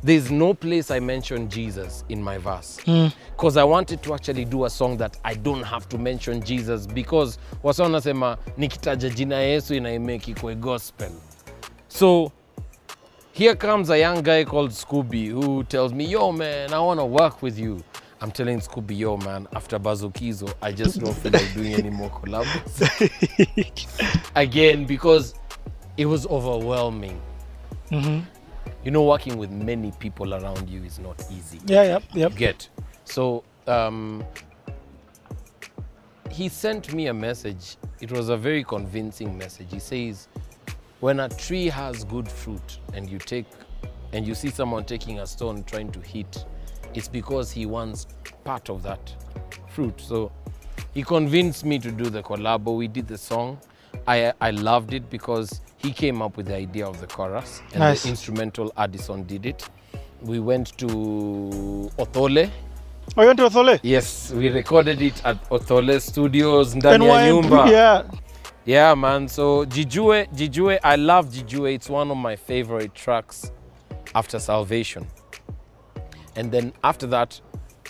there's 0.00 0.30
no 0.30 0.54
place 0.54 0.92
I 0.92 1.00
mention 1.00 1.50
Jesus 1.50 2.04
in 2.08 2.22
my 2.22 2.38
verse. 2.38 2.78
Hmm. 2.84 3.08
Because 3.32 3.56
I 3.56 3.64
wanted 3.64 4.00
to 4.04 4.14
actually 4.14 4.44
do 4.44 4.66
a 4.66 4.70
song 4.70 4.96
that 4.98 5.18
I 5.24 5.34
don't 5.34 5.64
have 5.64 5.88
to 5.88 5.98
mention 5.98 6.40
Jesus 6.40 6.86
because 6.86 7.36
wasa 7.62 7.82
wanasema 7.82 8.38
nikitaja 8.56 9.10
jina 9.10 9.36
Yesu 9.36 9.74
inaimeki 9.74 10.34
kwe 10.34 10.54
gospel. 10.54 11.10
So 11.88 12.30
here 13.32 13.56
comes 13.56 13.90
a 13.90 13.98
young 13.98 14.22
guy 14.22 14.44
called 14.44 14.70
Scooby 14.70 15.30
who 15.30 15.64
tells 15.64 15.92
me, 15.92 16.04
yo 16.04 16.32
man, 16.32 16.72
I 16.72 16.78
want 16.78 17.00
to 17.00 17.06
work 17.06 17.42
with 17.42 17.58
you. 17.58 17.82
I'm 18.20 18.30
telling 18.30 18.60
Scooby, 18.60 18.98
yo 18.98 19.16
man, 19.18 19.46
after 19.54 19.78
Bazokizo, 19.78 20.52
I 20.62 20.72
just 20.72 21.00
don't 21.00 21.12
feel 21.14 21.32
like 21.32 21.52
doing 21.52 21.74
any 21.74 21.90
more 21.90 22.10
collabs. 22.10 22.80
Again, 24.34 24.86
because 24.86 25.34
it 25.96 26.06
was 26.06 26.26
overwhelming. 26.26 27.20
You 27.90 28.90
know, 28.90 29.04
working 29.04 29.36
with 29.36 29.50
many 29.50 29.92
people 29.98 30.34
around 30.34 30.68
you 30.68 30.82
is 30.82 30.98
not 30.98 31.22
easy. 31.30 31.60
Yeah, 31.66 31.82
yep, 31.82 32.02
yep. 32.14 32.34
Get. 32.36 32.68
So 33.04 33.44
um, 33.66 34.24
he 36.30 36.48
sent 36.48 36.92
me 36.94 37.08
a 37.08 37.14
message. 37.14 37.76
It 38.00 38.12
was 38.12 38.28
a 38.28 38.36
very 38.36 38.64
convincing 38.64 39.36
message. 39.36 39.68
He 39.70 39.78
says, 39.78 40.28
when 41.00 41.20
a 41.20 41.28
tree 41.28 41.66
has 41.66 42.04
good 42.04 42.28
fruit 42.30 42.78
and 42.94 43.08
you 43.08 43.18
take 43.18 43.46
and 44.12 44.26
you 44.26 44.34
see 44.34 44.50
someone 44.50 44.84
taking 44.84 45.20
a 45.20 45.26
stone 45.26 45.64
trying 45.64 45.90
to 45.92 46.00
hit, 46.00 46.44
it's 46.96 47.08
because 47.08 47.52
he 47.52 47.66
wants 47.66 48.06
part 48.44 48.68
of 48.70 48.82
that 48.82 49.14
fruit. 49.68 50.00
So 50.00 50.32
he 50.94 51.02
convinced 51.02 51.64
me 51.64 51.78
to 51.78 51.90
do 51.92 52.04
the 52.10 52.22
collabo. 52.22 52.76
We 52.76 52.88
did 52.88 53.06
the 53.06 53.18
song. 53.18 53.58
I, 54.06 54.32
I 54.40 54.50
loved 54.50 54.92
it 54.92 55.08
because 55.10 55.60
he 55.76 55.92
came 55.92 56.22
up 56.22 56.36
with 56.36 56.46
the 56.46 56.56
idea 56.56 56.86
of 56.86 57.00
the 57.00 57.06
chorus 57.06 57.60
and 57.72 57.80
Nice. 57.80 58.02
the 58.02 58.08
instrumental 58.10 58.72
Addison 58.76 59.24
did 59.24 59.46
it. 59.46 59.68
We 60.22 60.40
went 60.40 60.76
to 60.78 60.86
Othole. 61.98 62.50
Oh, 63.16 63.20
you 63.22 63.26
went 63.28 63.38
to 63.38 63.46
Othole? 63.48 63.78
Yes, 63.82 64.32
we 64.32 64.48
recorded 64.48 65.00
it 65.02 65.24
at 65.24 65.36
Othole 65.50 66.00
Studios 66.00 66.74
ndani 66.74 67.06
ya 67.06 67.26
nyumba. 67.26 67.70
Yeah. 67.70 68.04
Yeah, 68.66 68.94
man. 68.96 69.28
So 69.28 69.64
Jijue, 69.66 70.26
Jijue, 70.34 70.78
I 70.82 70.96
love 70.96 71.28
Jijue. 71.30 71.74
It's 71.74 71.88
one 71.90 72.10
of 72.10 72.16
my 72.18 72.36
favorite 72.36 72.94
tracks 72.94 73.52
after 74.14 74.40
Salvation. 74.40 75.06
And 76.36 76.52
then 76.52 76.72
after 76.84 77.06
that, 77.08 77.40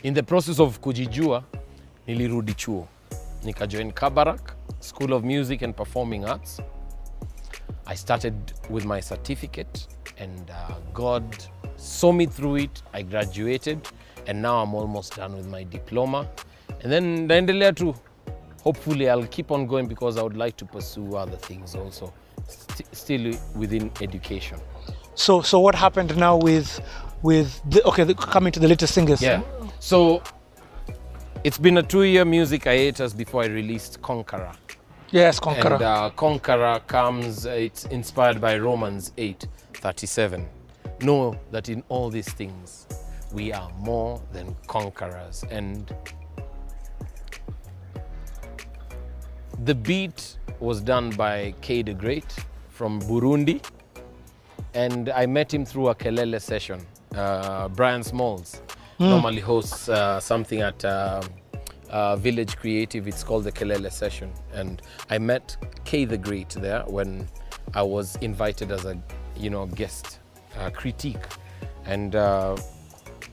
in 0.03 0.15
the 0.15 0.23
process 0.23 0.61
of 0.61 0.81
kujijua, 0.81 1.45
nilirudi 2.07 2.55
chuo. 2.55 2.87
Nikajoin 3.45 3.93
Kabarak, 3.93 4.55
School 4.81 5.13
of 5.13 5.25
Music 5.25 5.63
and 5.63 5.77
Performing 5.77 6.25
Arts. 6.25 6.61
I 7.87 7.95
started 7.95 8.35
with 8.69 8.85
my 8.85 9.01
certificate 9.01 9.87
and 10.19 10.51
uh, 10.51 10.75
God 10.93 11.25
saw 11.77 12.13
me 12.13 12.27
through 12.27 12.57
it. 12.57 12.83
I 12.93 13.03
graduated 13.03 13.89
and 14.27 14.43
now 14.43 14.63
I'm 14.63 14.75
almost 14.75 15.17
done 15.17 15.37
with 15.37 15.47
my 15.47 15.65
diploma. 15.65 16.29
And 16.83 16.93
then 16.93 17.29
naendelea 17.29 17.75
tu 17.77 17.95
hopefully 18.63 19.09
I'll 19.09 19.27
keep 19.27 19.53
on 19.53 19.67
going 19.67 19.87
because 19.87 20.17
I 20.19 20.23
would 20.23 20.37
like 20.37 20.57
to 20.57 20.65
pursue 20.65 21.15
other 21.15 21.37
things 21.37 21.77
also, 21.77 22.13
st- 22.49 22.95
still 22.95 23.33
within 23.55 23.93
education. 24.01 24.59
So, 25.15 25.41
so 25.41 25.61
what 25.61 25.75
happened 25.77 26.17
now 26.17 26.37
with, 26.37 26.81
with 27.27 27.61
the, 27.69 27.83
okay, 27.83 28.05
the, 28.05 28.15
coming 28.15 28.53
to 28.53 28.61
the 28.61 28.69
latest 28.69 28.95
singles? 28.95 29.21
Yeah. 29.21 29.43
So 29.81 30.23
it's 31.43 31.59
been 31.59 31.79
a 31.79 31.83
two-year 31.83 32.25
music 32.25 32.65
hiatus 32.65 33.13
before 33.13 33.43
I 33.43 33.47
released 33.47 34.01
Conqueror. 34.01 34.53
Yes, 35.11 35.41
Conqueror. 35.41 35.75
And 35.75 35.83
uh, 35.83 36.11
Conqueror 36.11 36.81
comes, 36.87 37.45
uh, 37.45 37.51
it's 37.51 37.85
inspired 37.87 38.41
by 38.41 38.57
Romans 38.59 39.13
8 39.19 39.45
37. 39.75 40.49
Know 41.03 41.37
that 41.51 41.69
in 41.69 41.83
all 41.89 42.11
these 42.11 42.29
things 42.33 42.87
we 43.33 43.53
are 43.53 43.71
more 43.81 44.23
than 44.33 44.57
conquerors. 44.69 45.45
And 45.51 45.93
the 49.65 49.75
beat 49.75 50.39
was 50.61 50.81
done 50.81 51.11
by 51.11 51.55
K 51.61 51.83
the 51.83 51.93
Great 51.93 52.37
from 52.71 53.01
Burundi. 53.03 53.65
And 54.75 55.09
I 55.09 55.27
met 55.27 55.53
him 55.53 55.65
through 55.65 55.89
a 55.89 55.95
Kelele 55.95 56.41
session. 56.41 56.87
Uh, 57.15 57.69
Brian 57.69 58.03
Smalls 58.03 58.61
normally 58.99 59.41
hosts 59.41 59.89
uh, 59.89 60.21
something 60.21 60.61
at 60.61 60.85
uh, 60.85 61.23
uh, 61.91 62.17
Village 62.17 62.57
Creative. 62.57 63.07
It's 63.07 63.23
called 63.23 63.45
the 63.45 63.53
Kelele 63.53 63.91
session. 63.93 64.33
And 64.53 64.83
I 65.11 65.19
met 65.19 65.57
K 65.85 66.05
the 66.05 66.19
Great 66.19 66.51
there 66.51 66.83
when 66.87 67.29
I 67.75 67.83
was 67.83 68.17
invited 68.17 68.71
as 68.73 68.85
a 68.85 69.01
you 69.37 69.51
know 69.51 69.67
guest 69.67 70.19
uh, 70.59 70.71
critique. 70.71 71.25
And 71.85 72.17
uh, 72.17 72.57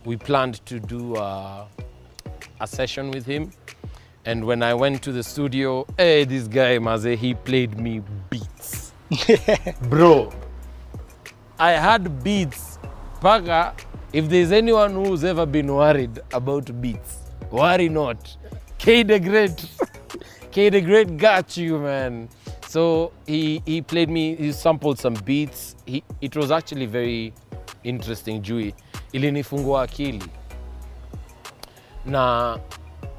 we 0.06 0.18
planned 0.18 0.66
to 0.66 0.80
do 0.80 1.16
uh, 1.16 1.66
a 2.60 2.68
session 2.68 3.12
with 3.12 3.26
him. 3.26 3.52
And 4.26 4.46
when 4.46 4.64
I 4.64 4.74
went 4.74 5.02
to 5.04 5.12
the 5.12 5.24
studio, 5.24 5.86
hey, 5.98 6.24
this 6.24 6.48
guy, 6.48 6.80
Maze, 6.80 7.20
he 7.20 7.34
played 7.34 7.78
me 7.78 8.02
beats. 8.30 8.94
Bro, 9.90 10.32
I 11.60 11.72
had 11.72 12.24
beats. 12.24 12.73
Paga, 13.24 13.74
if 14.12 14.28
there's 14.28 14.52
anyone 14.52 14.92
who's 14.96 15.24
ever 15.24 15.46
been 15.46 15.74
worried 15.74 16.20
about 16.34 16.82
beats, 16.82 17.20
worry 17.52 17.88
not. 17.88 18.36
K 18.78 19.02
the 19.04 19.18
Great. 19.18 19.66
K 20.52 20.70
the 20.70 20.82
Great 20.82 21.16
got 21.16 21.56
you, 21.56 21.80
man. 21.80 22.28
So 22.68 23.14
he, 23.26 23.62
he 23.66 23.82
played 23.82 24.10
me, 24.10 24.36
he 24.36 24.52
sampled 24.52 25.00
some 25.00 25.14
beats. 25.14 25.78
He, 25.86 26.04
it 26.20 26.36
was 26.36 26.52
actually 26.52 26.86
very 26.86 27.34
interesting 27.86 28.42
Jui. 28.42 28.74
ilinifungua 29.14 29.82
akili 29.84 30.24
na 32.06 32.60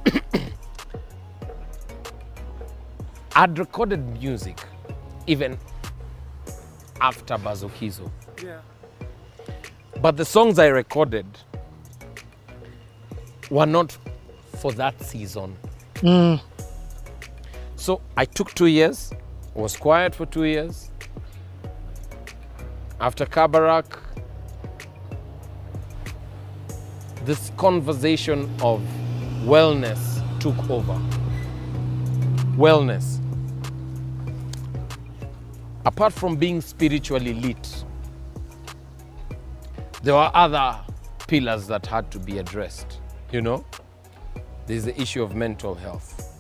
I'd 3.37 3.59
recorded 3.59 4.23
music 4.23 4.59
even 5.27 5.57
after 7.01 7.39
Bazokizo. 7.39 8.11
Yeah. 8.45 8.61
But 10.05 10.19
the 10.19 10.25
songs 10.27 10.59
I 10.59 10.67
recorded 10.67 11.25
were 13.49 13.65
not 13.65 13.97
for 14.59 14.71
that 14.73 15.01
season. 15.03 15.57
Mm. 15.95 16.43
So 17.77 18.03
I 18.15 18.27
took 18.27 18.53
two 18.53 18.67
years, 18.67 19.15
was 19.55 19.79
quiet 19.79 20.15
for 20.15 20.27
two 20.27 20.45
years. 20.45 20.91
After 23.01 23.25
Kabarak, 23.25 23.99
this 27.25 27.51
conversation 27.57 28.55
of 28.61 28.83
wellness 29.47 30.23
took 30.39 30.69
over. 30.69 31.01
Wellness. 32.59 33.21
Apart 35.87 36.13
from 36.13 36.37
being 36.37 36.61
spiritually 36.61 37.33
lit, 37.33 37.84
there 40.05 40.13
were 40.13 40.31
other 40.35 40.79
pillars 41.27 41.67
that 41.67 41.87
had 41.87 42.11
to 42.11 42.19
be 42.19 42.37
addressed. 42.37 43.01
You 43.33 43.41
know, 43.41 43.65
there's 44.67 44.85
the 44.85 45.01
issue 45.01 45.23
of 45.23 45.35
mental 45.35 45.75
health, 45.75 46.31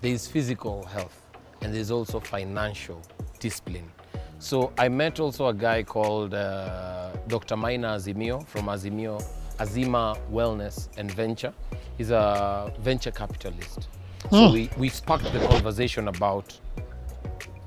there's 0.00 0.28
physical 0.28 0.84
health, 0.84 1.20
and 1.60 1.74
there's 1.74 1.90
also 1.90 2.20
financial 2.20 3.02
discipline. 3.40 3.90
So 4.38 4.72
I 4.78 4.88
met 4.88 5.18
also 5.18 5.48
a 5.48 5.54
guy 5.54 5.82
called 5.82 6.34
uh, 6.34 7.10
Dr. 7.26 7.56
Maina 7.56 7.88
Azimio 7.96 8.46
from 8.46 8.66
Azimio 8.66 9.20
Azima 9.58 10.16
Wellness 10.30 10.88
and 10.96 11.10
Venture. 11.10 11.52
He's 11.98 12.10
a 12.10 12.72
venture 12.78 13.10
capitalist. 13.10 13.88
So 14.30 14.52
we, 14.52 14.70
we 14.78 14.88
sparked 14.88 15.32
the 15.32 15.40
conversation 15.48 16.08
about 16.08 16.56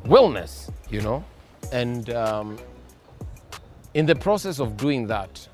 wellness, 0.05 0.69
you 0.89 1.01
know, 1.01 1.23
and 1.73 2.09
um, 2.11 2.57
in 3.97 4.05
the 4.05 4.13
process 4.13 4.59
of 4.59 4.77
doing 4.77 5.07
that, 5.07 5.47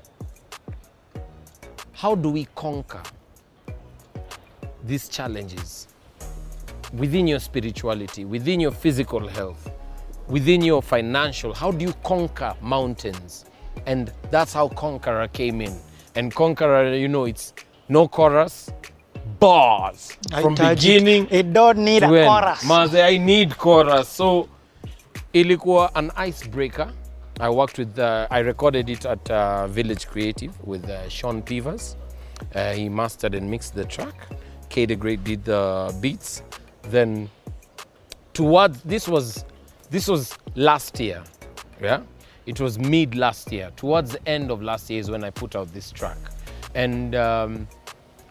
how 1.94 2.14
do 2.14 2.28
we 2.28 2.46
conquer 2.54 3.02
these 4.84 5.08
challenges 5.08 5.88
within 6.92 7.26
your 7.26 7.38
spirituality, 7.38 8.26
within 8.26 8.60
your 8.60 8.70
physical 8.70 9.26
health, 9.26 9.70
within 10.28 10.60
your 10.60 10.82
financial? 10.82 11.54
How 11.54 11.70
do 11.70 11.86
you 11.86 11.94
conquer 12.04 12.54
mountains? 12.60 13.46
And 13.86 14.12
that's 14.30 14.52
how 14.52 14.68
Conqueror 14.68 15.28
came 15.28 15.62
in. 15.62 15.74
And 16.14 16.30
Conqueror, 16.34 16.94
you 16.94 17.08
know, 17.08 17.24
it's 17.24 17.54
no 17.88 18.06
chorus, 18.06 18.70
bars 19.40 20.18
from 20.42 20.54
beginning 20.54 21.28
It 21.30 21.54
don't 21.54 21.78
need 21.78 22.02
a 22.02 22.08
chorus. 22.08 22.62
Maze, 22.62 22.96
I 22.96 23.16
need 23.16 23.56
chorus. 23.56 24.06
So 24.06 24.50
ilikuwa 25.32 25.90
an 25.94 26.10
icebreaker. 26.28 26.92
I 27.40 27.50
worked 27.50 27.78
with, 27.78 27.98
uh, 27.98 28.28
I 28.30 28.38
recorded 28.40 28.88
it 28.88 29.04
at 29.04 29.30
uh, 29.30 29.66
Village 29.66 30.06
Creative 30.06 30.52
with 30.66 30.88
uh, 30.88 31.08
Sean 31.08 31.42
Peavers. 31.42 31.96
Uh, 32.54 32.72
he 32.72 32.88
mastered 32.88 33.34
and 33.34 33.50
mixed 33.50 33.74
the 33.74 33.84
track. 33.84 34.14
K 34.68 34.86
the 34.86 34.96
Great 34.96 35.24
did 35.24 35.44
the 35.44 35.96
beats. 36.00 36.42
Then 36.82 37.30
towards 38.32 38.82
this 38.82 39.08
was 39.08 39.44
this 39.90 40.08
was 40.08 40.36
last 40.54 40.98
year, 41.00 41.22
yeah. 41.80 42.02
It 42.46 42.60
was 42.60 42.78
mid 42.78 43.14
last 43.14 43.50
year. 43.52 43.70
Towards 43.76 44.12
the 44.12 44.28
end 44.28 44.50
of 44.50 44.62
last 44.62 44.90
year 44.90 45.00
is 45.00 45.10
when 45.10 45.24
I 45.24 45.30
put 45.30 45.56
out 45.56 45.72
this 45.72 45.90
track, 45.90 46.18
and 46.74 47.14
um, 47.14 47.68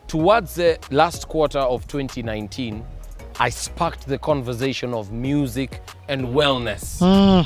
towards 0.08 0.56
the 0.56 0.78
last 0.92 1.28
quarter 1.28 1.60
of 1.60 1.88
2019, 1.88 2.86
I 3.40 3.50
sparked 3.50 4.08
the 4.08 4.18
conversation 4.18 4.94
of 4.94 5.12
music 5.12 5.82
and 6.08 6.28
wellness 6.28 7.00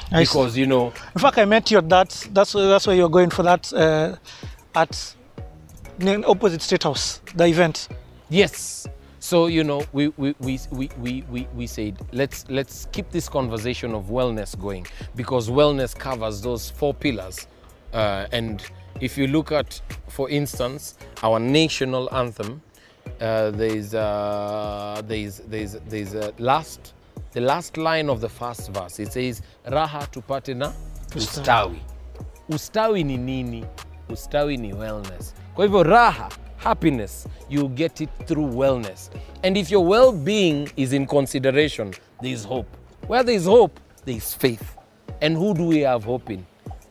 see. 0.10 0.20
because 0.20 0.58
you 0.58 0.66
know 0.66 0.88
In 1.16 1.22
fact, 1.22 1.38
I 1.38 1.46
met 1.46 1.72
you 1.72 1.78
at 1.78 1.90
that. 1.90 2.28
That's 2.32 2.54
that's 2.54 2.88
where 2.88 2.96
you're 2.96 3.10
going 3.10 3.30
for 3.30 3.44
that 3.44 3.72
uh, 3.74 4.16
at 4.76 5.16
the 6.00 6.26
opposite 6.26 6.62
state 6.62 6.84
house, 6.84 7.22
the 7.36 7.46
event. 7.46 7.88
Yes. 8.30 8.88
So 9.20 9.48
you 9.48 9.64
know, 9.64 9.84
we 9.94 10.10
we, 10.10 10.36
we, 10.40 10.60
we, 10.72 10.90
we, 11.00 11.24
we 11.30 11.48
we 11.54 11.68
said 11.68 11.98
let's 12.12 12.46
let's 12.50 12.88
keep 12.92 13.10
this 13.12 13.28
conversation 13.28 13.94
of 13.94 14.06
wellness 14.06 14.58
going 14.60 14.86
because 15.16 15.50
wellness 15.50 15.98
covers 15.98 16.42
those 16.42 16.70
four 16.70 16.94
pillars. 16.94 17.48
Uh, 17.94 18.28
and 18.32 18.64
if 19.02 19.18
you 19.18 19.28
look 19.28 19.52
at, 19.52 19.82
for 20.08 20.30
instance, 20.30 20.96
our 21.24 21.40
national 21.40 22.14
anthem, 22.14 22.62
uh, 23.22 23.52
there's 23.52 23.94
uh, 23.94 25.02
there's 25.08 25.40
there's 25.48 25.78
there's 25.88 26.40
last 26.40 26.94
the 27.34 27.42
last 27.42 27.78
line 27.78 28.10
of 28.10 28.22
the 28.22 28.30
first 28.30 28.72
verse. 28.72 29.00
It 29.00 29.14
says 29.14 29.42
raha 29.66 30.08
tupate 30.12 30.56
na 30.56 30.72
ustawi. 31.16 31.80
Ustawi 32.50 33.04
ni 33.06 33.18
nini? 33.18 33.66
Ustawi 34.10 34.58
ni 34.58 34.74
wellness. 34.74 35.34
Kwa 35.56 35.66
hivyo 35.66 35.84
raha, 35.84 36.30
happiness, 36.58 37.28
you 37.50 37.70
get 37.70 38.02
it 38.02 38.10
through 38.26 38.48
wellness. 38.48 39.10
And 39.44 39.58
if 39.58 39.72
your 39.72 39.86
well-being 39.86 40.70
is 40.78 40.94
in 40.94 41.06
consideration, 41.06 41.94
there 42.22 42.32
is 42.32 42.46
hope. 42.46 42.68
Where 43.08 43.24
there 43.24 43.36
is 43.36 43.46
hope, 43.46 43.80
there 44.06 44.16
is 44.16 44.34
faith. 44.34 44.78
And 45.22 45.36
who 45.38 45.54
do 45.54 45.64
we 45.66 45.80
have 45.80 46.04
hope 46.04 46.30
in? 46.30 46.46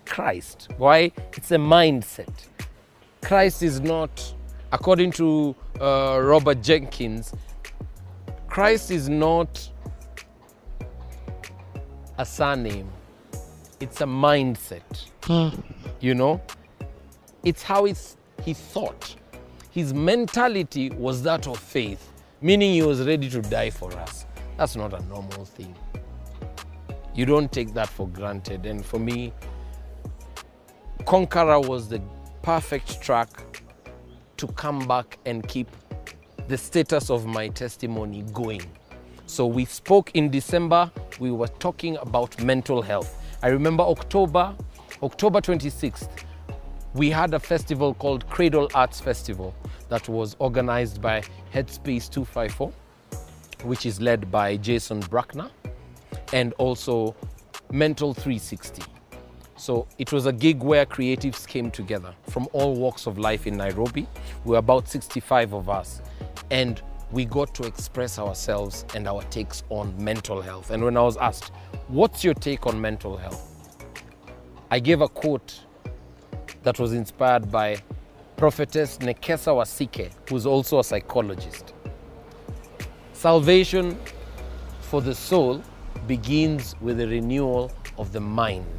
Christ. 0.04 0.68
Why? 0.78 1.12
It's 1.32 1.50
a 1.50 1.58
mindset. 1.58 2.48
Christ 3.22 3.62
is 3.62 3.80
not, 3.80 4.34
according 4.76 5.10
to 5.10 5.56
uh, 5.80 6.20
Robert 6.22 6.60
Jenkins, 6.60 7.32
Christ 8.46 8.90
is 8.90 9.08
not 9.08 9.70
a 12.18 12.26
surname, 12.26 12.90
it's 13.80 14.02
a 14.02 14.04
mindset. 14.04 14.82
You 16.00 16.14
know, 16.14 16.42
it's 17.42 17.62
how 17.62 17.86
it's, 17.86 18.18
he 18.42 18.52
thought. 18.52 19.16
His 19.70 19.94
mentality 19.94 20.90
was 20.90 21.22
that 21.22 21.46
of 21.46 21.58
faith, 21.58 22.12
meaning 22.42 22.74
he 22.74 22.82
was 22.82 23.00
ready 23.06 23.30
to 23.30 23.40
die 23.40 23.70
for 23.70 23.90
us. 23.94 24.26
That's 24.58 24.76
not 24.76 24.92
a 24.92 25.02
normal 25.06 25.46
thing. 25.46 25.74
You 27.14 27.24
don't 27.24 27.50
take 27.50 27.72
that 27.72 27.88
for 27.88 28.08
granted. 28.08 28.66
And 28.66 28.84
for 28.84 28.98
me, 28.98 29.32
Conqueror 31.06 31.60
was 31.60 31.88
the 31.88 32.02
perfect 32.42 33.00
track 33.00 33.30
to 34.36 34.46
come 34.48 34.86
back 34.86 35.18
and 35.26 35.46
keep 35.48 35.68
the 36.48 36.56
status 36.56 37.10
of 37.10 37.26
my 37.26 37.48
testimony 37.48 38.22
going. 38.32 38.62
So 39.26 39.46
we 39.46 39.64
spoke 39.64 40.12
in 40.14 40.30
December, 40.30 40.90
we 41.18 41.30
were 41.30 41.48
talking 41.48 41.96
about 41.98 42.40
mental 42.42 42.82
health. 42.82 43.20
I 43.42 43.48
remember 43.48 43.82
October, 43.82 44.54
October 45.02 45.40
26th, 45.40 46.08
we 46.94 47.10
had 47.10 47.34
a 47.34 47.38
festival 47.40 47.92
called 47.94 48.28
Cradle 48.30 48.70
Arts 48.74 49.00
Festival 49.00 49.54
that 49.88 50.08
was 50.08 50.36
organized 50.38 51.02
by 51.02 51.22
Headspace 51.52 52.10
254, 52.10 52.72
which 53.64 53.84
is 53.84 54.00
led 54.00 54.30
by 54.30 54.56
Jason 54.56 55.02
Brackner, 55.02 55.50
and 56.32 56.52
also 56.54 57.14
Mental 57.70 58.14
360. 58.14 58.82
So 59.56 59.88
it 59.98 60.12
was 60.12 60.26
a 60.26 60.32
gig 60.32 60.62
where 60.62 60.84
creatives 60.84 61.46
came 61.46 61.70
together 61.70 62.14
from 62.28 62.46
all 62.52 62.74
walks 62.74 63.06
of 63.06 63.18
life 63.18 63.46
in 63.46 63.56
Nairobi. 63.56 64.06
We 64.44 64.52
were 64.52 64.58
about 64.58 64.88
65 64.88 65.54
of 65.54 65.70
us. 65.70 66.02
And 66.50 66.80
we 67.12 67.24
got 67.24 67.54
to 67.54 67.64
express 67.64 68.18
ourselves 68.18 68.84
and 68.94 69.08
our 69.08 69.22
takes 69.24 69.62
on 69.70 69.94
mental 70.02 70.42
health. 70.42 70.70
And 70.70 70.84
when 70.84 70.96
I 70.96 71.02
was 71.02 71.16
asked, 71.16 71.52
What's 71.88 72.24
your 72.24 72.34
take 72.34 72.66
on 72.66 72.80
mental 72.80 73.16
health? 73.16 73.76
I 74.70 74.80
gave 74.80 75.00
a 75.00 75.08
quote 75.08 75.60
that 76.64 76.78
was 76.80 76.92
inspired 76.92 77.50
by 77.50 77.76
prophetess 78.36 78.98
Nekesa 78.98 79.54
Wasike, 79.54 80.10
who's 80.28 80.44
also 80.44 80.80
a 80.80 80.84
psychologist. 80.84 81.72
Salvation 83.12 83.96
for 84.80 85.00
the 85.00 85.14
soul 85.14 85.62
begins 86.06 86.74
with 86.80 86.98
the 86.98 87.06
renewal 87.06 87.70
of 87.98 88.12
the 88.12 88.20
mind. 88.20 88.75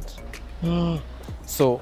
So, 1.46 1.80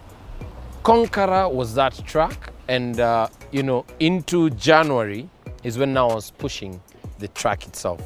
Conqueror 0.83 1.49
was 1.49 1.75
that 1.75 2.01
track, 2.07 2.53
and 2.69 3.01
uh, 3.01 3.29
you 3.51 3.63
know, 3.63 3.85
into 4.01 4.51
January 4.51 5.29
is 5.65 5.79
when 5.79 5.97
I 5.97 6.05
was 6.05 6.31
pushing 6.31 6.81
the 7.19 7.29
track 7.29 7.67
itself. 7.67 8.01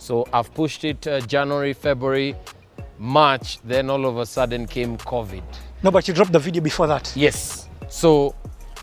So 0.00 0.26
I've 0.32 0.52
pushed 0.54 0.84
it 0.84 1.06
uh, 1.06 1.20
January, 1.20 1.72
February, 1.72 2.34
March. 2.98 3.60
Then 3.62 3.90
all 3.90 4.06
of 4.06 4.16
a 4.16 4.26
sudden 4.26 4.66
came 4.66 4.96
COVID. 4.96 5.42
No, 5.82 5.90
but 5.90 6.08
you 6.08 6.14
dropped 6.14 6.32
the 6.32 6.38
video 6.38 6.62
before 6.62 6.86
that. 6.86 7.12
Yes. 7.14 7.68
So 7.88 8.34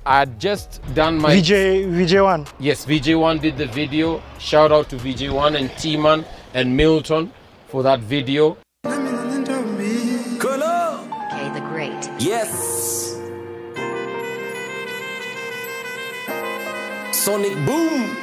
I 0.06 0.20
had 0.20 0.40
just 0.40 0.82
done 0.94 1.18
my 1.18 1.36
VJ 1.40 1.52
VJ1. 1.90 2.48
Yes, 2.60 2.86
VJ1 2.86 3.42
did 3.42 3.58
the 3.58 3.66
video. 3.66 4.22
Shout 4.40 4.72
out 4.72 4.90
to 4.90 4.98
VJ1 4.98 5.60
and 5.60 5.70
T-Man 5.78 6.24
and 6.54 6.78
Milton 6.78 7.32
for 7.68 7.84
that 7.84 8.00
video. 8.02 8.58
Sonic 17.26 17.56
Boom. 17.66 18.16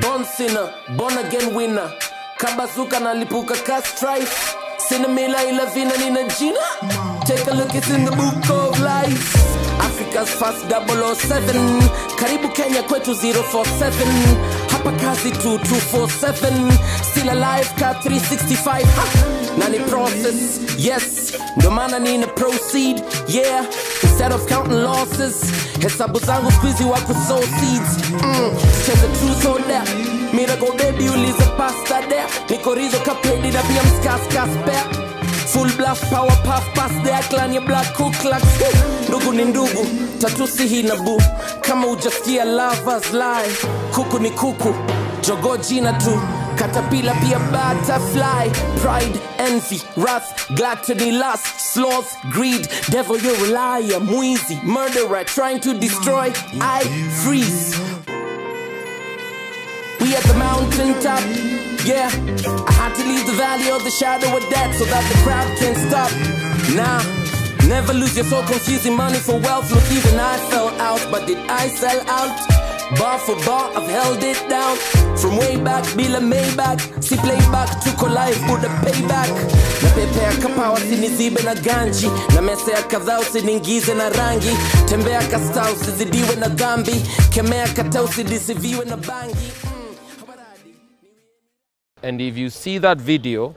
Born 0.00 0.24
sinner, 0.24 0.72
born 0.96 1.16
again 1.18 1.54
winner. 1.54 1.90
Kabazuka 2.38 2.98
nalipuka 3.00 3.54
ka 3.64 3.80
strife. 3.82 4.56
Sinamila 4.88 5.44
ila 5.44 5.66
vina 5.66 5.96
nina 5.96 6.22
jina. 6.38 6.60
Take 7.26 7.46
a 7.46 7.54
look, 7.54 7.74
it's 7.74 7.90
in 7.90 8.04
the 8.04 8.10
book 8.12 8.50
of 8.50 8.80
life. 8.80 9.34
Africa's 9.80 10.30
first 10.30 10.64
007. 10.68 11.80
Karibu 12.18 12.48
Kenya 12.54 12.82
kwetu 12.82 13.14
047. 13.14 14.06
Hapa 14.70 14.92
kazi 14.92 15.30
2247. 15.30 16.72
Still 17.02 17.30
alive 17.30 17.68
ka 17.78 17.94
365. 18.02 18.84
Ha! 18.84 19.04
Na 19.58 19.68
ni 19.68 19.78
process, 19.78 20.60
yes. 20.78 21.32
Ndo 21.56 21.70
maana 21.70 21.98
nina 21.98 22.26
proceed, 22.26 23.02
yeah. 23.28 23.64
Instead 24.02 24.32
of 24.32 24.46
counting 24.48 24.82
losses. 24.82 25.52
Hesabu 25.82 26.18
zangu 26.20 26.52
skuizi 26.52 26.84
wako 26.84 27.14
so 27.28 27.38
seeds 27.42 28.10
mm. 28.10 28.50
cheze 28.86 29.08
tu 29.42 29.48
or 29.50 29.60
mirago 30.32 30.66
baby 30.78 31.08
ulize 31.08 31.44
pasta 31.56 32.02
there. 32.08 32.26
Niko 32.50 32.74
kapedi 33.04 33.50
na 33.50 33.62
pia 33.62 33.82
mskaskaspea 33.82 34.84
Full 35.46 35.72
blast 35.76 36.04
power 36.10 36.36
puff 36.42 36.74
pass 36.74 36.92
there. 37.04 37.22
Clan 37.28 37.54
ya 37.54 37.60
black 37.60 37.92
Ku 37.96 38.10
Klux 38.10 38.42
ndugu 39.08 39.32
ni 39.32 39.44
ndugu 39.44 39.86
tatusi 40.20 40.66
hii 40.68 40.82
na 40.82 40.96
bu. 40.96 41.22
Kama 41.60 41.86
ujasikia 41.86 42.44
lovers 42.44 43.12
lie 43.12 43.56
kuku 43.94 44.18
ni 44.18 44.30
kuku. 44.30 44.74
Jogo 45.26 45.56
jina 45.56 45.92
tu 45.92 46.20
katapila 46.56 47.12
a 47.12 47.38
butterfly 47.52 48.48
pride 48.80 49.20
envy 49.38 49.80
wrath 49.96 50.48
gluttony 50.54 51.12
lust 51.12 51.46
sloth 51.72 52.16
greed 52.30 52.68
devil 52.90 53.18
you're 53.18 53.44
a 53.46 53.50
liar 53.50 54.00
mwizi 54.00 54.56
murderer 54.64 55.24
trying 55.24 55.60
to 55.60 55.74
destroy 55.78 56.32
i 56.60 56.84
freeze 57.24 57.76
we 60.06 60.14
at 60.14 60.22
the 60.24 60.34
mountain 60.34 60.94
top. 61.02 61.22
Yeah, 61.84 62.06
I 62.68 62.72
had 62.72 62.94
to 62.94 63.02
leave 63.02 63.26
the 63.26 63.32
valley 63.32 63.70
of 63.70 63.82
the 63.82 63.90
shadow 63.90 64.36
of 64.36 64.42
death 64.50 64.76
so 64.78 64.84
that 64.84 65.02
the 65.10 65.18
crowd 65.24 65.48
can 65.58 65.74
stop. 65.88 66.10
Nah, 66.78 67.02
never 67.66 67.92
lose 67.92 68.14
your 68.14 68.24
soul 68.26 68.42
confusing 68.44 68.94
money 68.96 69.18
for 69.18 69.38
wealth. 69.40 69.70
Look, 69.72 69.82
even 69.90 70.18
I 70.18 70.38
fell 70.50 70.68
out, 70.80 71.04
but 71.10 71.26
did 71.26 71.38
I 71.48 71.68
sell 71.68 72.00
out? 72.08 72.55
Bar 72.94 73.18
for 73.18 73.34
bar, 73.44 73.72
I've 73.74 73.88
held 73.90 74.22
it 74.22 74.38
down. 74.48 74.76
From 75.18 75.36
way 75.38 75.56
back, 75.56 75.82
be 75.96 76.04
bila 76.04 76.20
Maybach. 76.22 77.02
See 77.02 77.16
playback, 77.16 77.68
tuko 77.82 78.06
live, 78.06 78.38
buda 78.46 78.68
payback. 78.78 79.28
Na 79.82 79.90
pepea 79.90 80.32
kapawa 80.40 80.80
sinizibe 80.80 81.42
na 81.42 81.54
ganji. 81.54 82.06
Na 82.34 82.42
mesea 82.42 82.82
kadhaa 82.82 83.20
usiniingize 83.20 83.94
na 83.94 84.08
rangi. 84.08 84.50
Tembea 84.88 85.22
kasta 85.22 85.72
usizidiwe 85.72 86.36
na 86.36 86.48
dhambi. 86.48 86.92
Kemea 87.30 87.68
kata 87.68 88.02
usidisiviwe 88.02 88.84
na 88.84 88.96
bangi. 88.96 89.52
Hmm, 89.62 89.96
and 92.02 92.20
if 92.20 92.36
you 92.36 92.50
see 92.50 92.78
that 92.78 92.98
video, 92.98 93.54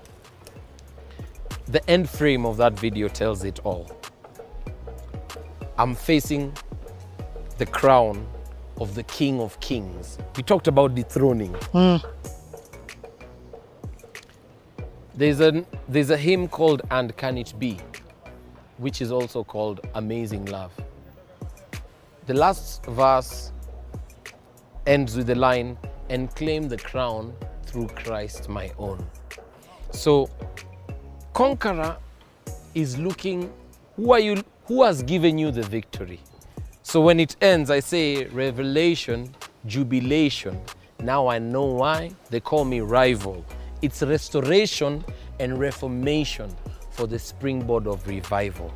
the 1.72 1.82
end 1.88 2.10
frame 2.10 2.48
of 2.48 2.58
that 2.58 2.74
video 2.80 3.08
tells 3.08 3.44
it 3.44 3.60
all. 3.64 3.86
I'm 5.78 5.94
facing 5.94 6.52
the 7.60 7.68
crown 7.68 8.26
of 8.80 8.96
the 8.96 9.04
King 9.04 9.40
of 9.42 9.60
Kings. 9.60 10.18
We 10.36 10.44
talked 10.44 10.68
about 10.68 10.96
dethroning. 10.96 11.54
Hmm. 11.74 11.98
There's 15.16 15.42
a, 15.42 15.66
there's 15.88 16.12
a 16.12 16.18
hymn 16.18 16.48
called 16.48 16.82
And 16.92 17.16
Can 17.18 17.38
It 17.38 17.54
Be, 17.60 17.78
which 18.78 19.02
is 19.02 19.12
also 19.12 19.44
called 19.44 19.82
Amazing 19.96 20.46
Love. 20.46 20.72
The 22.26 22.34
last 22.34 22.86
verse 22.86 23.52
ends 24.86 25.16
with 25.16 25.28
the 25.28 25.36
line, 25.36 25.78
and 26.10 26.34
claim 26.36 26.68
the 26.68 26.78
crown 26.78 27.34
through 27.66 27.88
Christ 27.90 28.50
my 28.50 28.72
own. 28.80 29.06
So, 29.92 30.30
conqueror 31.34 31.98
is 32.74 32.98
looking, 32.98 33.52
who 33.96 34.14
are 34.14 34.20
you, 34.20 34.44
who 34.66 34.84
has 34.84 35.04
given 35.04 35.38
you 35.38 35.52
the 35.52 35.64
victory? 35.64 36.20
So 36.90 37.00
when 37.02 37.20
it 37.20 37.36
ends, 37.40 37.70
I 37.70 37.82
say 37.82 38.26
revelation, 38.26 39.32
jubilation. 39.68 40.60
Now 41.00 41.28
I 41.28 41.38
know 41.38 41.66
why 41.66 42.10
they 42.32 42.40
call 42.40 42.66
me 42.66 42.80
rival. 42.80 43.46
It's 43.84 44.02
restoration 44.02 45.06
and 45.40 45.60
reformation 45.60 46.50
for 46.90 47.06
the 47.06 47.20
springboard 47.20 47.86
of 47.86 48.08
revival. 48.08 48.74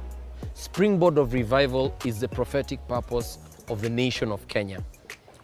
Springboard 0.54 1.18
of 1.18 1.34
revival 1.34 1.98
is 2.06 2.20
the 2.20 2.28
prophetic 2.28 2.88
purpose 2.88 3.40
of 3.68 3.82
the 3.82 3.90
nation 3.90 4.32
of 4.32 4.48
Kenya. 4.48 4.84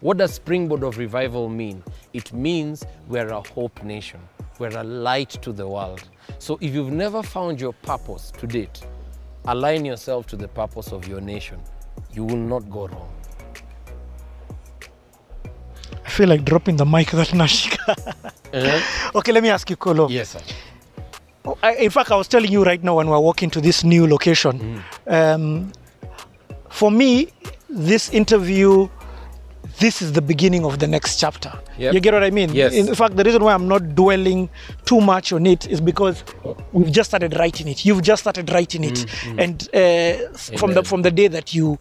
What 0.02 0.18
does 0.18 0.36
springboard 0.36 0.84
of 0.84 1.00
revival 1.00 1.50
mean? 1.50 1.84
It 2.14 2.32
means 2.34 2.86
we're 3.08 3.30
a 3.30 3.42
hope 3.42 3.84
nation. 3.84 4.20
We're 4.60 4.78
a 4.78 4.84
light 4.84 5.32
to 5.42 5.52
the 5.52 5.68
world. 5.68 6.08
So 6.38 6.60
if 6.62 6.72
you've 6.76 6.92
never 6.92 7.24
found 7.24 7.60
your 7.60 7.74
purpose 7.74 8.30
to 8.38 8.46
date, 8.46 8.86
align 9.46 9.86
yourself 9.86 10.28
to 10.28 10.36
the 10.36 10.48
purpose 10.48 10.92
of 10.92 11.08
your 11.08 11.20
nation. 11.20 11.60
You 12.20 12.26
will 12.26 12.36
not 12.54 12.70
go 12.70 12.86
wrong. 12.88 13.10
I 16.06 16.10
feel 16.10 16.28
like 16.28 16.44
dropping 16.44 16.76
the 16.76 16.86
mic 16.86 17.12
that 17.12 17.30
Nashika. 17.30 17.96
okay, 19.16 19.32
let 19.32 19.42
me 19.42 19.48
ask 19.48 19.70
you, 19.70 19.78
Kolo. 19.78 20.10
Yes, 20.10 20.32
sir. 20.32 20.42
Oh, 21.46 21.58
I, 21.64 21.76
in 21.76 21.90
fact, 21.90 22.12
I 22.12 22.18
was 22.18 22.28
telling 22.28 22.52
you 22.52 22.66
right 22.66 22.84
now 22.84 22.96
when 22.98 23.08
we 23.08 23.14
are 23.14 23.22
walking 23.22 23.50
to 23.52 23.62
this 23.62 23.86
new 23.86 24.06
location. 24.06 24.84
Um, 25.08 25.72
for 26.70 26.92
me, 26.92 27.30
this 27.70 28.10
interview, 28.10 28.90
this 29.80 30.02
is 30.02 30.14
the 30.14 30.22
beginning 30.22 30.66
of 30.66 30.80
the 30.80 30.88
next 30.88 31.20
chapter. 31.20 31.52
Yep. 31.78 31.94
You 31.94 32.00
get 32.00 32.14
what 32.14 32.24
I 32.24 32.30
mean? 32.32 32.54
Yes. 32.54 32.74
In 32.74 32.94
fact, 32.96 33.16
the 33.16 33.24
reason 33.24 33.44
why 33.44 33.54
I'm 33.54 33.68
not 33.68 33.96
dwelling 33.96 34.50
too 34.86 35.02
much 35.02 35.32
on 35.34 35.46
it 35.46 35.68
is 35.68 35.80
because 35.82 36.24
we've 36.74 36.92
just 36.92 37.10
started 37.12 37.38
writing 37.38 37.68
it. 37.68 37.86
You've 37.86 38.02
just 38.02 38.22
started 38.24 38.52
writing 38.52 38.84
it, 38.84 39.06
and 39.38 39.64
uh, 39.74 40.32
from 40.58 40.74
the 40.74 40.84
from 40.84 41.02
the 41.04 41.12
day 41.12 41.28
that 41.30 41.54
you 41.54 41.78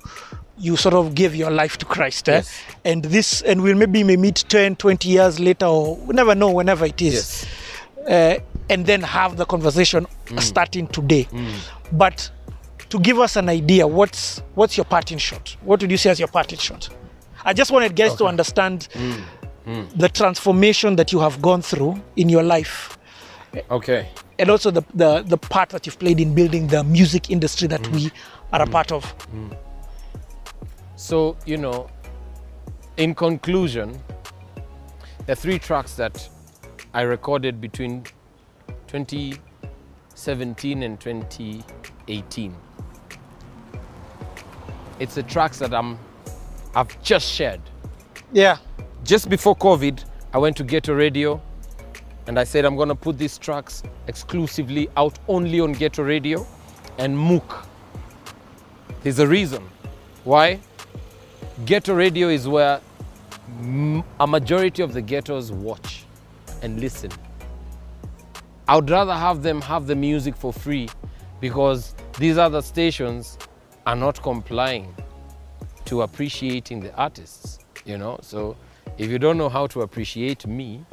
you 0.60 0.76
sort 0.76 0.94
of 0.94 1.14
gave 1.14 1.34
your 1.36 1.50
life 1.50 1.76
to 1.78 1.86
Christ, 1.86 2.28
eh? 2.28 2.32
Yes. 2.32 2.60
and 2.84 3.04
this, 3.04 3.42
and 3.42 3.62
we'll 3.62 3.76
maybe 3.76 4.02
may 4.02 4.16
meet 4.16 4.44
10, 4.48 4.74
20 4.74 5.08
years 5.08 5.38
later, 5.38 5.66
or 5.66 5.96
we 5.98 6.14
never 6.14 6.34
know. 6.34 6.50
Whenever 6.50 6.84
it 6.84 7.00
is 7.00 7.46
Yes. 8.06 8.40
uh, 8.40 8.42
and 8.68 8.84
then 8.84 9.02
have 9.02 9.36
the 9.36 9.44
conversation 9.44 10.06
starting 10.38 10.88
today. 10.88 11.28
But 11.92 12.30
to 12.90 12.98
give 12.98 13.18
us 13.18 13.36
an 13.36 13.48
idea, 13.48 13.86
what's 13.86 14.42
what's 14.54 14.76
your 14.76 14.84
parting 14.84 15.18
shot? 15.18 15.56
What 15.62 15.80
would 15.80 15.90
you 15.90 15.96
say 15.96 16.10
as 16.10 16.18
your 16.18 16.28
parting 16.28 16.58
shot? 16.58 16.88
I 17.48 17.54
just 17.54 17.70
wanted 17.70 17.96
guys 17.96 18.14
to 18.16 18.26
understand 18.26 18.88
mm. 18.92 19.22
Mm. 19.66 19.88
the 19.98 20.10
transformation 20.10 20.96
that 20.96 21.12
you 21.12 21.20
have 21.20 21.40
gone 21.40 21.62
through 21.62 21.98
in 22.16 22.28
your 22.28 22.42
life, 22.42 22.98
Okay. 23.70 24.06
and 24.38 24.50
also 24.50 24.70
the 24.70 24.82
the, 24.92 25.22
the 25.22 25.38
part 25.38 25.70
that 25.70 25.86
you've 25.86 25.98
played 25.98 26.20
in 26.20 26.34
building 26.34 26.66
the 26.66 26.84
music 26.84 27.30
industry 27.30 27.66
that 27.68 27.80
mm. 27.80 27.94
we 27.94 28.12
are 28.52 28.60
a 28.60 28.66
part 28.66 28.92
of. 28.92 29.14
So, 30.96 31.38
you 31.46 31.56
know, 31.56 31.88
in 32.98 33.14
conclusion, 33.14 33.98
the 35.24 35.34
three 35.34 35.58
tracks 35.58 35.94
that 35.94 36.28
I 36.92 37.00
recorded 37.00 37.62
between 37.62 38.04
2017 38.88 40.82
and 40.82 41.00
2018. 41.00 42.54
It's 44.98 45.14
the 45.14 45.22
tracks 45.22 45.58
that 45.60 45.72
I'm 45.72 45.98
I've 46.74 47.00
just 47.02 47.30
shared. 47.30 47.60
Yeah, 48.32 48.58
Just 49.04 49.30
before 49.30 49.56
COVID, 49.56 50.04
I 50.34 50.38
went 50.38 50.56
to 50.58 50.64
Ghetto 50.64 50.92
Radio 50.92 51.40
and 52.26 52.38
I 52.38 52.44
said 52.44 52.64
I'm 52.66 52.76
gonna 52.76 52.94
put 52.94 53.16
these 53.16 53.38
tracks 53.38 53.82
exclusively 54.06 54.88
out 54.96 55.18
only 55.28 55.60
on 55.60 55.72
Ghetto 55.72 56.02
Radio 56.02 56.46
and 56.98 57.16
Mookh. 57.16 57.64
There's 59.02 59.18
a 59.18 59.26
reason. 59.26 59.62
Why? 60.24 60.60
Ghetto 61.64 61.94
Radio 61.94 62.28
is 62.28 62.46
where 62.46 62.80
a 64.20 64.26
majority 64.26 64.82
of 64.82 64.92
the 64.92 65.00
ghettos 65.00 65.50
watch 65.50 66.04
and 66.62 66.78
listen. 66.80 67.10
I 68.66 68.76
would 68.76 68.90
rather 68.90 69.14
have 69.14 69.42
them 69.42 69.62
have 69.62 69.86
the 69.86 69.96
music 69.96 70.36
for 70.36 70.52
free 70.52 70.88
because 71.40 71.94
these 72.18 72.36
other 72.36 72.60
stations 72.60 73.38
are 73.86 73.96
not 73.96 74.22
complying 74.22 74.94
to 75.88 76.02
appreciating 76.02 76.80
the 76.80 76.94
artists, 76.96 77.60
you 77.86 77.96
know? 77.96 78.18
So 78.20 78.56
if 78.98 79.10
you 79.10 79.18
don't 79.18 79.38
know 79.38 79.48
how 79.48 79.66
to 79.68 79.80
appreciate 79.80 80.46
me, 80.46 80.84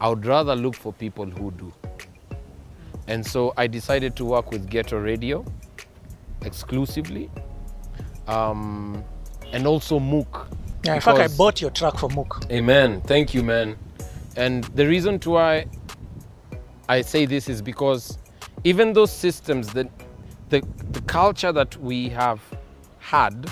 I 0.00 0.08
would 0.10 0.26
rather 0.26 0.54
look 0.54 0.74
for 0.74 0.92
people 0.92 1.24
who 1.24 1.50
do. 1.52 1.72
And 3.06 3.26
so 3.26 3.54
I 3.56 3.66
decided 3.66 4.16
to 4.16 4.24
work 4.26 4.50
with 4.50 4.68
Ghetto 4.68 4.98
Radio 4.98 5.44
exclusively 6.42 7.30
um, 8.28 9.02
and 9.52 9.66
also 9.66 9.98
Mookh. 9.98 10.46
yeah. 10.84 10.96
In 10.96 11.00
fact, 11.00 11.18
I 11.18 11.28
bought 11.28 11.62
your 11.62 11.70
track 11.70 11.96
for 11.96 12.10
Mookh. 12.10 12.50
Amen. 12.50 13.00
Thank 13.02 13.32
you, 13.32 13.42
man. 13.42 13.76
And 14.36 14.64
the 14.64 14.86
reason 14.86 15.18
to 15.20 15.30
why 15.30 15.66
I 16.86 17.00
say 17.00 17.24
this 17.24 17.48
is 17.48 17.62
because 17.62 18.18
even 18.64 18.92
those 18.92 19.10
systems, 19.10 19.72
the, 19.72 19.88
the 20.50 20.62
culture 21.06 21.50
that 21.50 21.76
we 21.78 22.10
have 22.10 22.42
had 22.98 23.50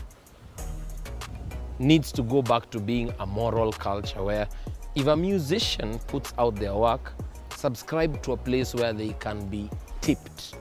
needs 1.78 2.12
to 2.12 2.22
go 2.22 2.42
back 2.42 2.70
to 2.70 2.80
being 2.80 3.12
a 3.20 3.26
moral 3.26 3.72
culture 3.72 4.22
where 4.22 4.48
if 4.94 5.06
a 5.06 5.16
musician 5.16 5.98
puts 6.08 6.32
out 6.38 6.56
their 6.56 6.74
work, 6.74 7.12
subscribe 7.54 8.22
to 8.22 8.32
a 8.32 8.36
place 8.36 8.74
where 8.74 8.92
they 8.92 9.10
can 9.20 9.46
be 9.48 9.70
tipped. 10.00 10.54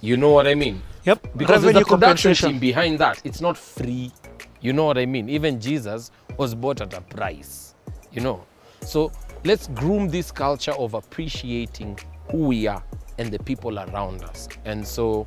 You 0.00 0.16
know 0.16 0.30
what 0.30 0.46
I 0.46 0.54
mean? 0.54 0.82
Yep. 1.04 1.36
Because 1.36 1.62
there's 1.62 1.76
a 1.76 1.80
production 1.80 2.30
compensation. 2.30 2.50
team 2.50 2.58
behind 2.58 2.98
that. 2.98 3.20
It's 3.24 3.40
not 3.40 3.56
free. 3.56 4.12
You 4.60 4.72
know 4.72 4.84
what 4.84 4.98
I 4.98 5.06
mean? 5.06 5.28
Even 5.28 5.60
Jesus 5.60 6.10
was 6.36 6.54
bought 6.54 6.80
at 6.80 6.92
a 6.94 7.00
price. 7.00 7.74
You 8.12 8.20
know? 8.20 8.44
So 8.80 9.12
let's 9.44 9.68
groom 9.68 10.08
this 10.08 10.30
culture 10.30 10.72
of 10.72 10.94
appreciating 10.94 11.98
who 12.30 12.38
we 12.48 12.66
are 12.66 12.82
and 13.18 13.30
the 13.30 13.38
people 13.38 13.78
around 13.78 14.22
us. 14.24 14.48
And 14.64 14.86
so 14.86 15.26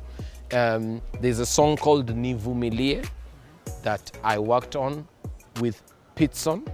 um, 0.52 1.00
there's 1.20 1.38
a 1.38 1.46
song 1.46 1.76
called 1.76 2.06
Nivumilie 2.14 3.08
that 3.82 4.10
I 4.22 4.38
worked 4.38 4.76
on 4.76 5.06
with 5.60 5.82
Pitson. 6.16 6.66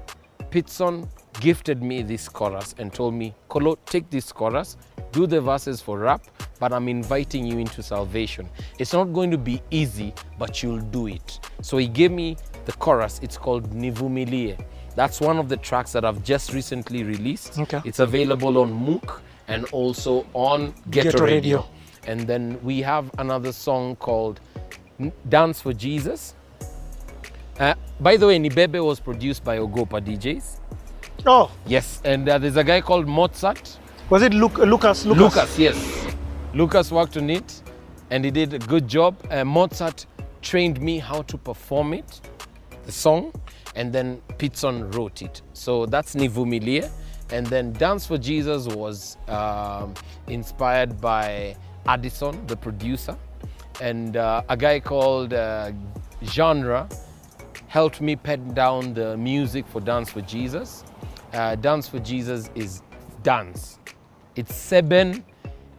Pitson 0.51 1.09
gifted 1.41 1.83
me 1.83 2.03
this 2.03 2.29
chorus 2.29 2.75
and 2.79 2.93
told 2.93 3.15
me, 3.15 3.35
Kolo, 3.49 3.77
take 3.87 4.09
this 4.11 4.33
chorus, 4.33 4.77
do 5.13 5.27
the 5.27 5.41
verses 5.41 5.81
for 5.81 5.99
rap, 5.99 6.23
but 6.61 6.73
I'm 6.73 6.89
inviting 6.89 7.45
you 7.45 7.59
into 7.59 7.83
salvation. 7.83 8.49
It's 8.79 8.93
not 8.93 9.13
going 9.13 9.31
to 9.31 9.39
be 9.39 9.61
easy, 9.71 10.15
but 10.39 10.63
you'll 10.63 10.81
do 10.81 11.09
it. 11.09 11.41
So 11.61 11.77
he 11.77 11.89
gave 11.89 12.13
me 12.13 12.37
the 12.65 12.73
chorus. 12.73 13.21
It's 13.23 13.37
called 13.37 13.71
Nivumilie. 13.73 14.59
That's 14.95 15.21
one 15.21 15.39
of 15.39 15.49
the 15.49 15.57
tracks 15.57 15.93
that 15.93 16.05
I've 16.05 16.23
just 16.23 16.53
recently 16.53 17.03
released. 17.03 17.59
Okay. 17.59 17.81
It's 17.85 17.99
available 17.99 18.59
on 18.59 18.73
Mookh 18.73 19.21
and 19.49 19.65
also 19.67 20.27
on 20.35 20.73
Ghetto, 20.91 21.11
Ghetto 21.11 21.25
Radio. 21.25 21.35
Radio. 21.35 21.67
And 22.07 22.21
then 22.21 22.61
we 22.63 22.81
have 22.83 23.11
another 23.19 23.51
song 23.51 23.97
called 23.97 24.41
Dance 25.29 25.61
for 25.61 25.73
Jesus. 25.73 26.35
Uh, 27.59 27.75
by 28.01 28.17
the 28.17 28.27
way, 28.27 28.39
Nibebe 28.39 28.85
was 28.85 29.01
produced 29.01 29.45
by 29.45 29.59
Ogopa 29.59 30.01
DJs. 30.05 30.61
Oh, 31.27 31.51
Yes, 31.67 32.01
and 32.05 32.29
uh, 32.29 32.39
there's 32.39 32.57
a 32.57 32.65
guy 32.65 32.81
called 32.81 33.07
Mozart. 33.07 33.79
was 34.11 34.23
it 34.23 34.35
Luc- 34.35 34.59
Lucas? 34.59 35.07
Lucas. 35.07 35.21
Lucas, 35.37 35.59
yes. 35.59 36.07
Lucas 36.53 36.91
worked 36.93 37.17
on 37.17 37.31
it 37.31 37.63
and 38.11 38.25
he 38.25 38.31
did 38.31 38.53
a 38.55 38.59
good 38.59 38.87
job. 38.89 39.17
Uh, 39.31 39.45
Mozart 39.45 40.07
trained 40.43 40.81
me 40.81 40.99
how 40.99 41.23
to 41.23 41.39
perform 41.39 41.95
it, 41.95 42.21
the 42.85 42.93
song, 42.93 43.33
and 43.77 43.93
then 43.93 44.21
Pitson 44.39 44.95
wrote 44.95 45.23
it. 45.23 45.41
So 45.53 45.87
that's 45.87 46.15
Nivumilie. 46.15 46.91
And 47.33 47.47
then 47.47 47.73
Dance 47.73 48.07
for 48.07 48.19
Jesus 48.19 48.67
was 48.69 49.17
um, 49.29 49.95
inspired 50.29 51.01
by 51.01 51.57
Addison, 51.87 52.47
the 52.47 52.57
producer, 52.57 53.17
and 53.81 54.17
uh, 54.19 54.43
a 54.49 54.57
guy 54.57 54.79
called 54.79 55.33
uh, 55.33 55.73
Genre 56.25 56.87
helped 57.75 58.01
me 58.01 58.15
pen 58.15 58.55
down 58.55 58.95
the 58.95 59.17
music 59.17 59.67
for 59.67 59.81
Dance 59.81 60.09
for 60.09 60.21
Jesus. 60.21 60.85
Uh, 61.33 61.57
Dance 61.57 61.89
for 61.89 61.99
Jesus 61.99 62.49
is 62.55 62.83
dance. 63.25 63.81
It's 64.37 64.55
seven. 64.55 65.25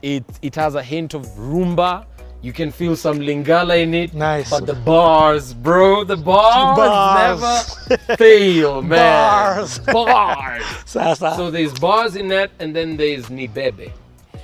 It 0.01 0.25
it 0.41 0.55
has 0.55 0.75
a 0.75 0.83
hint 0.83 1.13
of 1.13 1.23
rumba. 1.37 2.05
You 2.41 2.51
can 2.51 2.69
feel 2.69 2.97
some 2.97 3.19
lingala 3.19 3.81
in 3.81 3.93
it. 3.93 4.13
Nice. 4.13 4.49
But 4.49 4.65
the 4.65 4.73
bars, 4.73 5.53
bro, 5.53 6.03
the 6.03 6.17
bars, 6.17 6.77
Bars. 6.77 7.89
never 7.89 8.17
fail, 8.17 8.81
man. 8.91 8.99
Bars. 8.99 9.79
Bars. 9.79 10.63
So 11.39 11.49
there's 11.49 11.79
bars 11.79 12.17
in 12.17 12.27
that, 12.27 12.51
and 12.59 12.75
then 12.75 12.97
there's 12.97 13.27
Nibebe. 13.27 13.91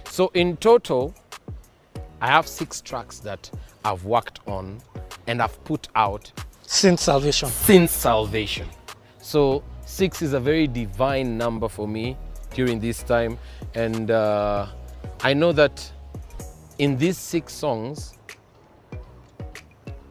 So 0.10 0.32
in 0.34 0.56
total, 0.58 1.14
I 2.22 2.28
have 2.28 2.48
six 2.48 2.80
tracks 2.80 3.20
that 3.20 3.52
I've 3.84 4.06
worked 4.06 4.40
on 4.48 4.82
and 5.28 5.42
I've 5.42 5.58
put 5.66 5.90
out 5.96 6.32
Since 6.74 7.02
salvation. 7.04 7.50
since 7.50 7.92
salvation. 7.92 8.66
So 9.20 9.62
six 9.86 10.22
is 10.22 10.32
a 10.32 10.40
very 10.40 10.68
divine 10.68 11.38
number 11.38 11.68
for 11.68 11.86
me 11.86 12.16
during 12.54 12.80
this 12.80 13.04
time, 13.04 13.38
and 13.76 14.10
uh, 14.10 14.68
I 15.22 15.34
know 15.34 15.52
that 15.52 15.92
in 16.80 16.98
these 16.98 17.18
six 17.18 17.54
songs, 17.54 18.14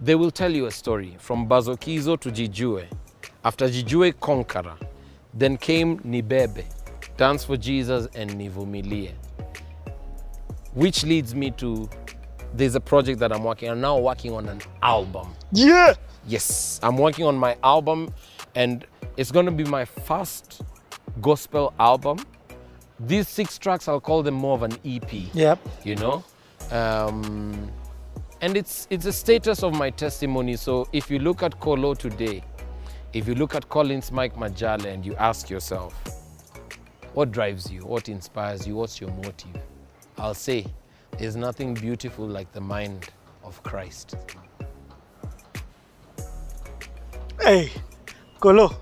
they 0.02 0.14
will 0.14 0.30
tell 0.30 0.52
you 0.52 0.66
a 0.66 0.70
story 0.70 1.16
from 1.18 1.48
Bazokizo 1.48 2.20
to 2.20 2.30
Jijue. 2.30 2.86
After 3.42 3.66
Jijue 3.66 4.20
Conqueror, 4.20 4.76
then 5.32 5.56
came 5.56 5.98
Nibebe, 6.00 6.64
Dance 7.16 7.42
for 7.42 7.56
Jesus, 7.56 8.06
and 8.14 8.32
Nivumilie. 8.32 9.12
Which 10.74 11.04
leads 11.04 11.34
me 11.34 11.52
to 11.52 11.88
there's 12.52 12.74
a 12.74 12.80
project 12.80 13.18
that 13.20 13.32
I'm 13.32 13.44
working 13.44 13.70
on 13.70 13.80
now, 13.80 13.98
working 13.98 14.34
on 14.34 14.46
an 14.46 14.60
album. 14.82 15.34
Yeah. 15.52 15.94
Yes, 16.26 16.80
I'm 16.82 16.98
working 16.98 17.24
on 17.24 17.36
my 17.36 17.56
album, 17.62 18.12
and 18.54 18.86
it's 19.16 19.30
going 19.30 19.46
to 19.46 19.52
be 19.52 19.64
my 19.64 19.84
first 19.84 20.62
gospel 21.20 21.72
album. 21.78 22.18
These 22.98 23.28
six 23.28 23.58
tracks, 23.58 23.88
I'll 23.88 24.00
call 24.00 24.22
them 24.22 24.34
more 24.34 24.54
of 24.54 24.62
an 24.62 24.76
EP. 24.84 25.10
Yep. 25.34 25.58
You 25.84 25.96
know, 25.96 26.24
um, 26.70 27.70
and 28.42 28.56
it's 28.56 28.86
it's 28.90 29.06
a 29.06 29.12
status 29.12 29.62
of 29.62 29.74
my 29.74 29.90
testimony. 29.90 30.56
So 30.56 30.86
if 30.92 31.10
you 31.10 31.18
look 31.18 31.42
at 31.42 31.58
Kolo 31.60 31.94
today, 31.94 32.42
if 33.12 33.26
you 33.26 33.34
look 33.34 33.54
at 33.54 33.68
Collins 33.68 34.12
Mike 34.12 34.36
Majale, 34.36 34.86
and 34.86 35.04
you 35.04 35.14
ask 35.16 35.48
yourself, 35.48 35.94
what 37.14 37.32
drives 37.32 37.70
you, 37.70 37.80
what 37.80 38.08
inspires 38.08 38.66
you, 38.66 38.76
what's 38.76 39.00
your 39.00 39.10
motive? 39.10 39.56
I'll 40.18 40.34
say, 40.34 40.66
there's 41.18 41.36
nothing 41.36 41.74
beautiful 41.74 42.26
like 42.26 42.52
the 42.52 42.60
mind 42.60 43.08
of 43.42 43.62
Christ. 43.62 44.14
Hey, 47.42 47.70
Kolo. 48.38 48.74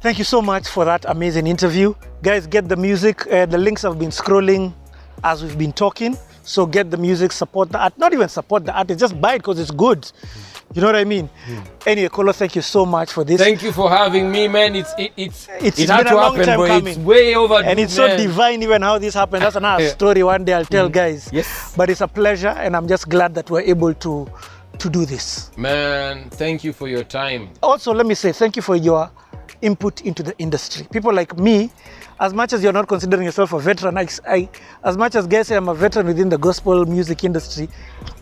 Thank 0.00 0.18
you 0.18 0.24
so 0.24 0.42
much 0.42 0.68
for 0.68 0.84
that 0.84 1.04
amazing 1.08 1.46
interview. 1.46 1.94
Guys, 2.22 2.46
get 2.46 2.68
the 2.68 2.76
music. 2.76 3.26
Uh, 3.26 3.46
the 3.46 3.56
links 3.58 3.82
have 3.82 3.98
been 3.98 4.10
scrolling 4.10 4.72
as 5.22 5.42
we've 5.42 5.56
been 5.58 5.72
talking. 5.72 6.16
So 6.42 6.66
get 6.66 6.90
the 6.90 6.98
music, 6.98 7.32
support 7.32 7.72
the 7.72 7.78
art. 7.78 7.96
Not 7.96 8.12
even 8.12 8.28
support 8.28 8.66
the 8.66 8.76
artist, 8.76 9.00
just 9.00 9.18
buy 9.18 9.34
it 9.34 9.38
because 9.38 9.58
it's 9.58 9.70
good. 9.70 10.10
You 10.74 10.82
know 10.82 10.88
what 10.88 10.96
I 10.96 11.04
mean? 11.04 11.30
Anyway, 11.86 12.08
Kolo, 12.08 12.32
thank 12.32 12.54
you 12.56 12.60
so 12.62 12.84
much 12.84 13.12
for 13.12 13.24
this. 13.24 13.40
Thank 13.40 13.62
you 13.62 13.72
for 13.72 13.88
having 13.88 14.30
me, 14.30 14.46
man. 14.48 14.76
It's 14.76 14.92
it, 14.98 15.12
it's 15.16 15.48
It's 15.60 15.78
it 15.78 15.88
had 15.88 16.04
been 16.04 16.12
to 16.12 16.14
a 16.14 16.20
long 16.20 16.36
happen, 16.36 16.66
coming. 16.66 16.86
it's 16.88 16.98
way 16.98 17.34
overdue. 17.34 17.68
and 17.70 17.80
it's 17.80 17.94
so 17.94 18.14
divine 18.16 18.62
even 18.62 18.82
how 18.82 18.98
this 18.98 19.14
happened. 19.14 19.42
That's 19.42 19.56
another 19.56 19.84
Yeah. 19.84 19.90
story 19.90 20.22
one 20.22 20.44
day 20.44 20.52
I'll 20.52 20.64
tell 20.66 20.90
guys. 20.90 21.30
Yes. 21.32 21.72
But 21.76 21.88
it's 21.88 22.02
a 22.02 22.08
pleasure 22.08 22.48
and 22.48 22.76
I'm 22.76 22.88
just 22.88 23.08
glad 23.08 23.34
that 23.36 23.48
we're 23.50 23.62
able 23.62 23.94
to 23.94 24.28
to 24.78 24.90
do 24.90 25.04
this. 25.06 25.50
Man, 25.56 26.28
thank 26.30 26.64
you 26.64 26.72
for 26.72 26.88
your 26.88 27.04
time. 27.04 27.48
also 27.62 27.92
let 27.94 28.06
me 28.06 28.14
say 28.14 28.32
thank 28.32 28.56
you 28.56 28.62
for 28.62 28.76
your 28.76 29.10
input 29.62 30.00
into 30.02 30.22
the 30.22 30.36
industry 30.38 30.86
people 30.92 31.12
like 31.12 31.36
me 31.38 31.70
as 32.20 32.34
much 32.34 32.52
as 32.52 32.62
you're 32.62 32.72
not 32.72 32.86
considering 32.88 33.24
yourself 33.24 33.52
a 33.52 33.58
veteran 33.58 33.96
I, 33.96 34.06
I, 34.28 34.48
as 34.82 34.96
much 34.96 35.14
as 35.14 35.26
guys 35.26 35.48
say 35.48 35.56
i'm 35.56 35.68
a 35.68 35.74
veteran 35.74 36.06
within 36.06 36.28
the 36.28 36.36
gospel 36.38 36.84
music 36.86 37.24
industry 37.24 37.68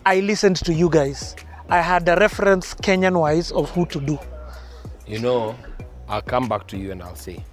i 0.07 0.21
listened 0.21 0.57
to 0.57 0.73
you 0.73 0.89
guys 0.89 1.35
i 1.69 1.81
had 1.81 2.09
a 2.09 2.17
reference 2.17 2.75
kenyan 2.75 3.19
wise 3.19 3.51
of 3.53 3.71
who 3.71 3.87
to 3.87 4.01
do 4.01 4.19
You 5.07 5.19
know, 5.19 5.57
I'll 6.09 6.23
come 6.23 6.49
back 6.49 6.67
to 6.69 6.77
you 6.79 6.93
and 6.93 7.03
I'll 7.03 7.17
say, 7.17 7.45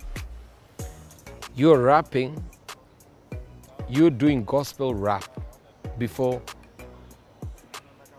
you're 1.55 1.79
rapping, 1.81 2.41
you're 3.89 4.11
doing 4.11 4.45
gospel 4.45 4.93
rap 4.93 5.25
before 5.97 6.41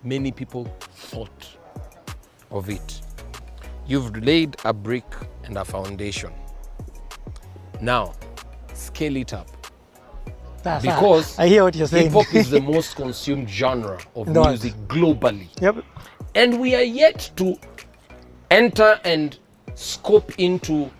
many 0.03 0.33
people 0.33 0.65
thought 0.93 1.49
of 2.51 2.69
it. 2.71 3.01
You've 3.87 4.17
laid 4.25 4.57
a 4.65 4.73
brick 4.73 5.05
and 5.45 5.57
a 5.59 5.65
foundation. 5.65 6.33
Now, 7.81 8.13
scale 8.75 9.17
it 9.17 9.33
up. 9.33 9.49
That's- 10.63 10.83
Because 10.83 11.39
i 11.39 11.49
hear 11.49 11.65
what 11.65 11.75
you're 11.75 11.87
saying 11.87 12.13
hip 12.13 12.13
hop 12.27 12.35
is 12.35 12.51
the 12.51 12.61
most 12.75 12.95
consumed 12.95 13.49
genre 13.49 13.99
of 14.15 14.29
world. 14.29 14.49
music 14.49 14.75
globally. 14.89 15.49
yep 15.61 15.77
And 16.35 16.61
we 16.61 16.75
are 16.75 16.83
yet 16.83 17.31
to 17.37 17.57
enter 18.51 19.01
and 19.05 19.39
scope 19.75 20.33
into 20.39 20.91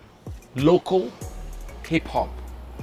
local 0.55 1.11
hip 1.87 2.07
hop. 2.07 2.29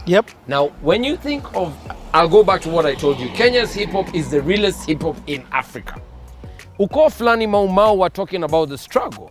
Yep 0.06 0.30
Now, 0.46 0.68
when 0.80 1.04
you 1.04 1.16
think 1.16 1.44
of, 1.54 1.74
I'll 2.14 2.28
go 2.28 2.42
back 2.42 2.60
to 2.62 2.68
what 2.70 2.86
I 2.86 2.94
told 2.94 3.18
you. 3.20 3.28
Kenya's 3.30 3.74
hip 3.74 3.90
hop 3.90 4.14
is 4.14 4.30
the 4.30 4.40
realest 4.42 4.86
hip 4.86 5.02
hop 5.02 5.16
in 5.26 5.44
Africa. 5.52 6.00
Uko 6.78 7.08
Flani 7.10 7.48
Mau 7.48 7.66
Mau 7.66 7.94
were 7.94 8.08
talking 8.08 8.44
about 8.44 8.68
the 8.68 8.78
struggle. 8.78 9.30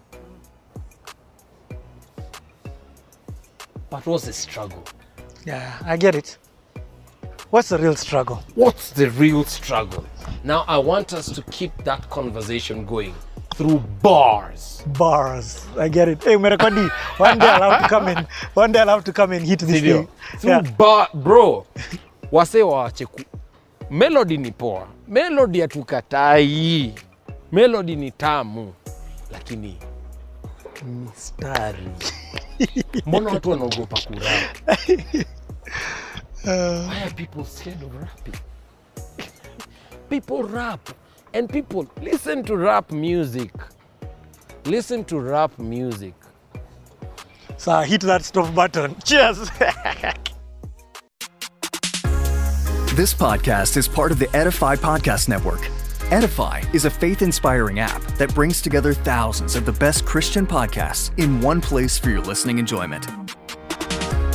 But 3.90 4.06
what's 4.06 4.26
the 4.26 4.34
struggle? 4.34 4.84
yeah 5.48 5.80
i 5.86 5.96
get 5.96 6.14
it 6.14 6.38
what's 7.52 7.70
the 7.70 7.78
real 7.78 7.96
struggle 7.96 8.44
What's 8.56 8.90
the 8.92 9.10
real 9.12 9.46
struggle? 9.46 10.06
Now, 10.44 10.66
I 10.68 10.78
want 10.78 11.14
us 11.14 11.30
to 11.32 11.42
keep 11.44 11.72
that 11.86 12.10
conversation 12.10 12.86
going 12.86 13.16
through 13.58 13.80
bars. 14.02 14.84
bars 14.98 15.66
i 15.80 15.90
get 15.90 16.08
it 16.08 16.24
hey 16.24 16.36
Merekodi, 16.38 16.88
one 17.18 17.40
day 17.40 17.48
i'll 17.50 17.72
have 17.72 17.82
to 17.84 17.90
come 17.90 18.08
in 18.08 18.28
one 18.54 18.72
day 18.72 18.80
i'll 18.80 18.88
have 18.88 19.04
to 19.04 19.12
come 19.14 19.32
and 19.32 19.46
hit 19.46 19.60
this 19.60 19.82
thing 19.82 20.08
Through 20.38 20.52
yeah. 20.52 20.62
bar, 20.78 21.08
bro. 21.14 21.66
Wase 22.32 22.62
waache 22.64 23.06
ku. 23.06 23.24
Melody 23.90 24.38
ni 24.38 24.52
poa. 24.52 24.88
Melody 25.08 25.62
hatukatai. 25.62 26.94
Melody 27.52 27.96
ni 27.96 28.12
tamu. 28.12 28.74
Lakini 29.32 29.78
mistari. 30.86 31.88
Mbona 33.06 33.30
watu 33.30 33.50
wanaogopa 33.50 33.98
kurap? 34.02 34.78
Why 36.46 37.02
are 37.04 37.14
people 37.16 37.44
scared 37.46 37.84
of 37.84 37.96
rapping? 37.96 38.40
People 40.10 40.44
rap 40.44 40.90
and 41.34 41.50
people 41.50 41.88
listen 42.02 42.44
to 42.44 42.56
rap 42.58 42.92
music. 42.92 43.52
Listen 44.66 45.04
to 45.06 45.20
rap 45.20 45.58
music. 45.60 46.14
so 47.58 47.80
hit 47.82 48.02
that 48.02 48.24
stop 48.24 48.54
button 48.54 48.96
cheers 49.04 49.50
This 52.96 53.14
podcast 53.14 53.78
is 53.78 53.88
part 53.88 54.12
of 54.12 54.20
the 54.20 54.28
Edify 54.36 54.76
Podcast 54.76 55.30
Network. 55.30 55.70
Edify 56.10 56.64
is 56.74 56.86
a 56.86 56.90
faith 56.90 57.22
inspiring 57.22 57.80
app 57.80 58.02
that 58.18 58.34
brings 58.34 58.62
together 58.62 58.94
thousands 58.94 59.56
of 59.56 59.66
the 59.66 59.72
best 59.74 60.04
Christian 60.06 60.48
podcasts 60.48 61.12
in 61.20 61.40
one 61.42 61.62
place 61.62 61.98
for 62.00 62.10
your 62.10 62.22
listening 62.22 62.58
enjoyment. 62.58 63.08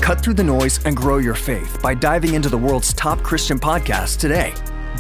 Cut 0.01 0.23
through 0.23 0.35
the 0.35 0.45
noise 0.45 0.85
and 0.85 0.97
grow 0.97 1.19
your 1.19 1.35
faith 1.35 1.81
by 1.83 1.95
diving 1.95 2.35
into 2.35 2.49
the 2.49 2.59
world's 2.59 2.93
top 2.93 3.23
Christian 3.23 3.59
podcasts 3.59 4.17
today. 4.19 4.53